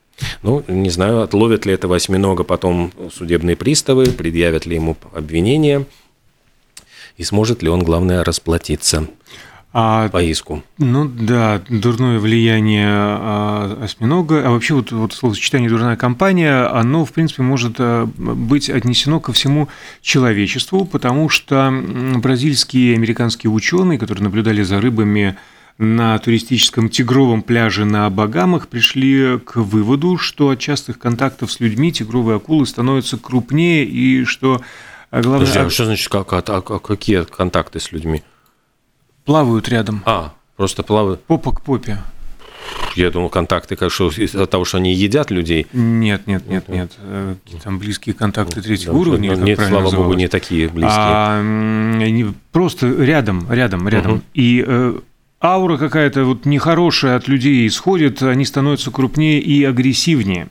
Ну, 0.43 0.63
не 0.67 0.89
знаю, 0.89 1.21
отловят 1.21 1.65
ли 1.65 1.73
это 1.73 1.87
восьминога 1.87 2.43
потом 2.43 2.91
судебные 3.13 3.55
приставы, 3.55 4.05
предъявят 4.05 4.65
ли 4.65 4.75
ему 4.75 4.95
обвинение, 5.13 5.85
и 7.17 7.23
сможет 7.23 7.63
ли 7.63 7.69
он, 7.69 7.83
главное, 7.83 8.23
расплатиться 8.23 9.07
а, 9.77 10.07
по 10.07 10.23
иску. 10.23 10.63
Ну 10.77 11.03
да, 11.03 11.61
дурное 11.67 12.17
влияние 12.17 12.87
а, 12.87 13.77
осьминога, 13.83 14.47
а 14.47 14.51
вообще 14.51 14.73
вот, 14.73 14.93
вот 14.93 15.11
словосочетание 15.11 15.69
«дурная 15.69 15.97
компания», 15.97 16.65
оно, 16.65 17.03
в 17.03 17.11
принципе, 17.11 17.43
может 17.43 17.75
а, 17.79 18.05
быть 18.05 18.69
отнесено 18.69 19.19
ко 19.19 19.33
всему 19.33 19.67
человечеству, 20.01 20.85
потому 20.85 21.27
что 21.27 21.73
бразильские 22.15 22.93
и 22.93 22.95
американские 22.95 23.51
ученые, 23.51 23.99
которые 23.99 24.23
наблюдали 24.23 24.63
за 24.63 24.79
рыбами 24.79 25.35
на 25.77 26.17
туристическом 26.19 26.87
тигровом 26.87 27.41
пляже 27.41 27.83
на 27.83 28.09
Багамах 28.09 28.69
пришли 28.69 29.39
к 29.39 29.57
выводу, 29.57 30.17
что 30.17 30.51
от 30.51 30.59
частых 30.59 30.99
контактов 30.99 31.51
с 31.51 31.59
людьми 31.59 31.91
тигровые 31.91 32.37
акулы 32.37 32.65
становятся 32.65 33.17
крупнее 33.17 33.83
и 33.83 34.23
что 34.23 34.61
а, 35.11 35.21
главное... 35.21 35.47
Подожди, 35.47 35.67
а 35.67 35.69
что 35.69 35.83
значит 35.83 36.07
как, 36.07 36.31
а, 36.31 36.37
а 36.47 36.61
какие 36.61 37.25
контакты 37.25 37.81
с 37.81 37.91
людьми? 37.91 38.23
Плавают 39.25 39.67
рядом. 39.69 40.03
А, 40.05 40.33
просто 40.55 40.83
плавают? 40.83 41.23
Попа 41.23 41.51
к 41.51 41.61
попе. 41.61 41.97
Я 42.95 43.11
думал, 43.11 43.29
контакты, 43.29 43.75
как 43.75 43.91
что, 43.91 44.09
из-за 44.09 44.45
того, 44.45 44.65
что 44.65 44.77
они 44.77 44.93
едят 44.93 45.29
людей. 45.29 45.67
Нет, 45.73 46.27
нет, 46.27 46.47
нет, 46.47 46.69
нет. 46.69 46.91
Э, 46.99 47.35
там 47.63 47.77
близкие 47.77 48.15
контакты 48.15 48.61
третьего 48.61 48.93
да, 48.93 48.99
уровня. 48.99 49.35
Нет, 49.35 49.57
слава 49.57 49.83
называлось. 49.83 49.93
богу, 49.95 50.13
не 50.13 50.27
такие 50.27 50.69
близкие. 50.69 50.91
А, 50.95 51.39
они 51.39 52.33
просто 52.51 52.87
рядом, 52.87 53.51
рядом, 53.51 53.87
рядом. 53.87 54.13
Угу. 54.13 54.21
И 54.33 54.63
э, 54.65 54.99
аура 55.41 55.77
какая-то 55.77 56.23
вот 56.23 56.45
нехорошая 56.45 57.17
от 57.17 57.27
людей 57.27 57.67
исходит, 57.67 58.23
они 58.23 58.45
становятся 58.45 58.91
крупнее 58.91 59.39
и 59.39 59.63
агрессивнее. 59.63 60.47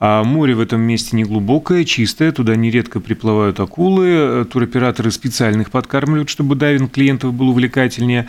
А 0.00 0.22
море 0.22 0.54
в 0.54 0.60
этом 0.60 0.80
месте 0.80 1.16
не 1.16 1.24
глубокое, 1.24 1.84
чистое, 1.84 2.30
туда 2.30 2.54
нередко 2.54 3.00
приплывают 3.00 3.58
акулы, 3.58 4.46
туроператоры 4.50 5.10
специальных 5.10 5.70
подкармливают, 5.70 6.28
чтобы 6.28 6.54
дайвинг 6.54 6.92
клиентов 6.92 7.34
был 7.34 7.48
увлекательнее. 7.48 8.28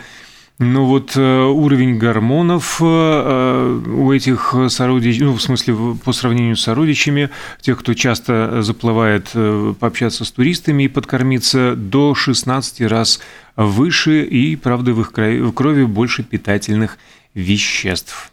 Ну 0.62 0.84
вот 0.84 1.16
э, 1.16 1.42
уровень 1.44 1.96
гормонов 1.96 2.82
э, 2.82 3.82
у 3.86 4.12
этих 4.12 4.54
сородичей, 4.68 5.24
ну 5.24 5.32
в 5.32 5.40
смысле 5.40 5.96
по 6.04 6.12
сравнению 6.12 6.54
с 6.54 6.60
сородичами, 6.60 7.30
тех, 7.62 7.78
кто 7.78 7.94
часто 7.94 8.60
заплывает 8.60 9.30
э, 9.32 9.72
пообщаться 9.80 10.26
с 10.26 10.30
туристами 10.30 10.82
и 10.82 10.88
подкормиться, 10.88 11.74
до 11.76 12.14
16 12.14 12.82
раз 12.82 13.20
выше 13.56 14.22
и, 14.22 14.54
правда, 14.56 14.92
в 14.92 15.00
их 15.00 15.12
крови 15.54 15.84
больше 15.84 16.24
питательных 16.24 16.98
веществ. 17.32 18.30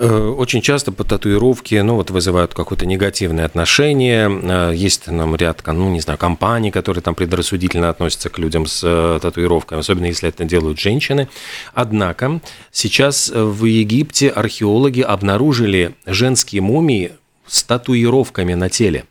Э, 0.00 0.28
очень 0.28 0.62
часто 0.62 0.92
по 0.92 1.02
татуировке, 1.02 1.82
ну, 1.82 1.96
вот 1.96 2.10
вызывают 2.10 2.54
какое-то 2.54 2.86
негативное 2.86 3.44
отношение. 3.44 4.30
Э, 4.30 4.72
есть 4.72 5.06
там 5.06 5.34
ряд, 5.34 5.60
ну, 5.66 5.90
не 5.90 6.00
знаю, 6.00 6.18
компаний, 6.18 6.70
которые 6.70 7.02
там 7.02 7.16
предрассудительно 7.16 7.88
относятся 7.88 8.30
к 8.30 8.38
людям 8.38 8.66
с 8.66 8.80
э, 8.84 9.18
татуировками, 9.20 9.80
особенно 9.80 10.06
если 10.06 10.28
это 10.28 10.44
делают 10.44 10.78
женщины. 10.78 11.28
Однако 11.74 12.40
сейчас 12.70 13.28
в 13.34 13.64
Египте 13.64 14.28
археологи 14.28 15.00
обнаружили 15.00 15.96
женские 16.06 16.62
мумии 16.62 17.12
с 17.48 17.64
татуировками 17.64 18.54
на 18.54 18.68
теле. 18.68 19.04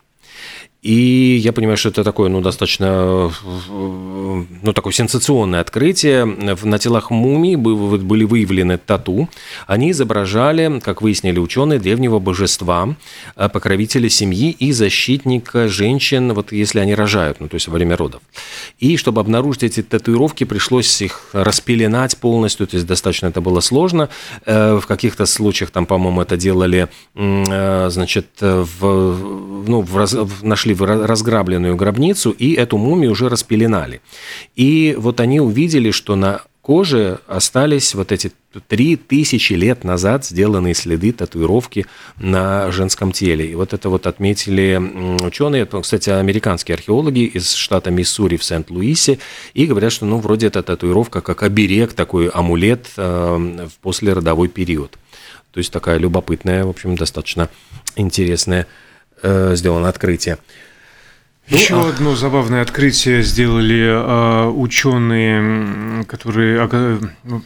И 0.88 1.36
я 1.42 1.52
понимаю, 1.52 1.76
что 1.76 1.90
это 1.90 2.02
такое, 2.02 2.30
ну, 2.30 2.40
достаточно, 2.40 3.30
ну, 3.68 4.72
такое 4.72 4.94
сенсационное 4.94 5.60
открытие. 5.60 6.24
На 6.24 6.78
телах 6.78 7.10
мумий 7.10 7.56
были 7.56 8.24
выявлены 8.24 8.78
тату. 8.78 9.28
Они 9.66 9.90
изображали, 9.90 10.80
как 10.80 11.02
выяснили 11.02 11.38
ученые, 11.40 11.78
древнего 11.78 12.20
божества, 12.20 12.96
э, 13.36 13.50
покровителя 13.50 14.08
семьи 14.08 14.50
и 14.50 14.72
защитника 14.72 15.68
женщин, 15.68 16.32
вот 16.32 16.52
если 16.52 16.78
они 16.80 16.94
рожают, 16.94 17.40
ну, 17.40 17.48
то 17.48 17.56
есть 17.56 17.68
во 17.68 17.74
время 17.74 17.94
родов. 17.94 18.22
И 18.78 18.96
чтобы 18.96 19.20
обнаружить 19.20 19.64
эти 19.64 19.82
татуировки, 19.82 20.44
пришлось 20.44 21.02
их 21.02 21.28
распеленать 21.34 22.16
полностью, 22.16 22.66
то 22.66 22.76
есть 22.76 22.86
достаточно 22.86 23.26
это 23.26 23.42
было 23.42 23.60
сложно. 23.60 24.08
Э, 24.46 24.78
в 24.82 24.86
каких-то 24.86 25.26
случаях, 25.26 25.70
там, 25.70 25.84
по-моему, 25.84 26.22
это 26.22 26.38
делали, 26.38 26.88
э, 27.14 27.90
значит, 27.90 28.28
в, 28.40 29.64
ну, 29.68 29.82
в, 29.82 30.42
нашли 30.42 30.77
нашли 30.86 31.06
разграбленную 31.06 31.76
гробницу, 31.76 32.30
и 32.30 32.54
эту 32.54 32.78
мумию 32.78 33.12
уже 33.12 33.28
распеленали. 33.28 34.00
И 34.56 34.94
вот 34.98 35.20
они 35.20 35.40
увидели, 35.40 35.90
что 35.90 36.16
на 36.16 36.42
коже 36.62 37.20
остались 37.26 37.94
вот 37.94 38.12
эти 38.12 38.30
три 38.68 38.96
тысячи 38.96 39.54
лет 39.54 39.84
назад 39.84 40.26
сделанные 40.26 40.74
следы 40.74 41.12
татуировки 41.12 41.86
на 42.18 42.70
женском 42.70 43.12
теле. 43.12 43.50
И 43.50 43.54
вот 43.54 43.72
это 43.72 43.88
вот 43.88 44.06
отметили 44.06 44.78
ученые, 45.24 45.64
кстати, 45.64 46.10
американские 46.10 46.74
археологи 46.74 47.20
из 47.20 47.54
штата 47.54 47.90
Миссури 47.90 48.36
в 48.36 48.44
Сент-Луисе, 48.44 49.18
и 49.54 49.66
говорят, 49.66 49.92
что 49.92 50.04
ну 50.04 50.18
вроде 50.18 50.48
эта 50.48 50.62
татуировка 50.62 51.22
как 51.22 51.42
оберег, 51.42 51.94
такой 51.94 52.28
амулет 52.28 52.88
э, 52.98 53.66
в 53.66 53.78
послеродовой 53.80 54.48
период. 54.48 54.98
То 55.52 55.58
есть 55.58 55.72
такая 55.72 55.98
любопытная, 55.98 56.64
в 56.64 56.68
общем, 56.68 56.96
достаточно 56.96 57.48
интересная 57.96 58.66
э, 59.22 59.54
сделано 59.56 59.88
открытие. 59.88 60.36
Еще 61.50 61.74
ну, 61.74 61.86
а... 61.86 61.88
одно 61.88 62.14
забавное 62.14 62.62
открытие 62.62 63.22
сделали 63.22 63.86
э, 63.86 64.48
ученые, 64.50 66.04
которые 66.04 66.68
ну, 67.24 67.42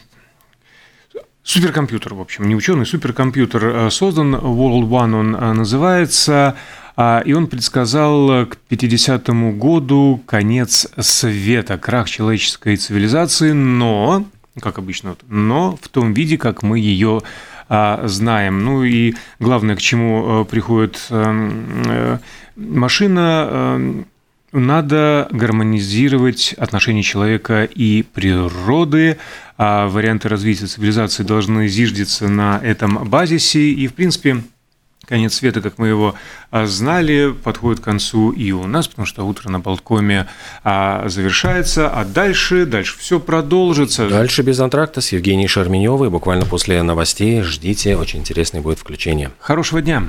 суперкомпьютер, 1.45 2.15
в 2.15 2.21
общем, 2.21 2.49
не 2.49 2.57
ученый, 2.57 2.85
суперкомпьютер 2.85 3.65
э, 3.65 3.91
создан, 3.91 4.35
World 4.35 4.89
One 4.89 5.15
он 5.15 5.31
называется, 5.57 6.57
а, 6.97 7.23
и 7.25 7.33
он 7.33 7.47
предсказал 7.47 8.47
к 8.47 8.59
50-му 8.69 9.53
году 9.53 10.21
конец 10.27 10.89
света, 10.99 11.79
крах 11.79 12.11
человеческой 12.11 12.77
цивилизации, 12.77 13.53
но, 13.53 14.27
как 14.61 14.79
обычно, 14.79 15.17
но 15.29 15.79
в 15.81 15.89
том 15.89 16.13
виде, 16.13 16.39
как 16.39 16.63
мы 16.63 16.79
ее 16.79 17.21
а, 17.21 17.52
знаем. 18.05 18.65
Ну 18.65 18.85
и 18.85 19.15
главное, 19.39 19.77
к 19.77 19.81
чему 19.81 20.45
приходит 20.45 21.09
машина 22.57 23.49
эм, 23.51 24.07
надо 24.53 25.29
гармонизировать 25.31 26.55
отношения 26.59 27.03
человека 27.03 27.65
и 27.65 28.03
природы, 28.03 29.19
а 29.57 29.89
варианты 29.89 30.29
развития 30.29 30.67
цивилизации 30.67 31.23
должны 31.23 31.69
зиждиться 31.69 32.29
на 32.29 32.61
этом 32.63 33.09
базисе. 33.09 33.71
И, 33.71 33.87
в 33.87 33.95
принципе, 33.95 34.43
конец 35.07 35.35
света, 35.35 35.61
как 35.61 35.79
мы 35.79 35.89
его 35.89 36.15
а, 36.51 36.67
знали, 36.67 37.33
подходит 37.33 37.81
к 37.81 37.85
концу 37.85 38.31
и 38.31 38.53
у 38.53 38.67
нас, 38.67 38.89
потому 38.89 39.07
что 39.07 39.27
утро 39.27 39.51
на 39.51 39.61
Болткоме 39.61 40.29
а, 40.65 41.09
завершается, 41.09 41.89
а 41.89 42.05
дальше, 42.05 42.67
дальше 42.67 42.97
все 42.99 43.21
продолжится. 43.21 44.09
Дальше 44.09 44.43
без 44.43 44.61
антракта 44.61 45.01
с 45.01 45.13
Евгенией 45.13 45.49
Шарменевой. 45.49 46.11
Буквально 46.11 46.47
после 46.47 46.83
новостей 46.83 47.43
ждите, 47.43 47.97
очень 47.97 48.21
интересное 48.21 48.61
будет 48.61 48.79
включение. 48.79 49.31
Хорошего 49.39 49.83
дня! 49.83 50.05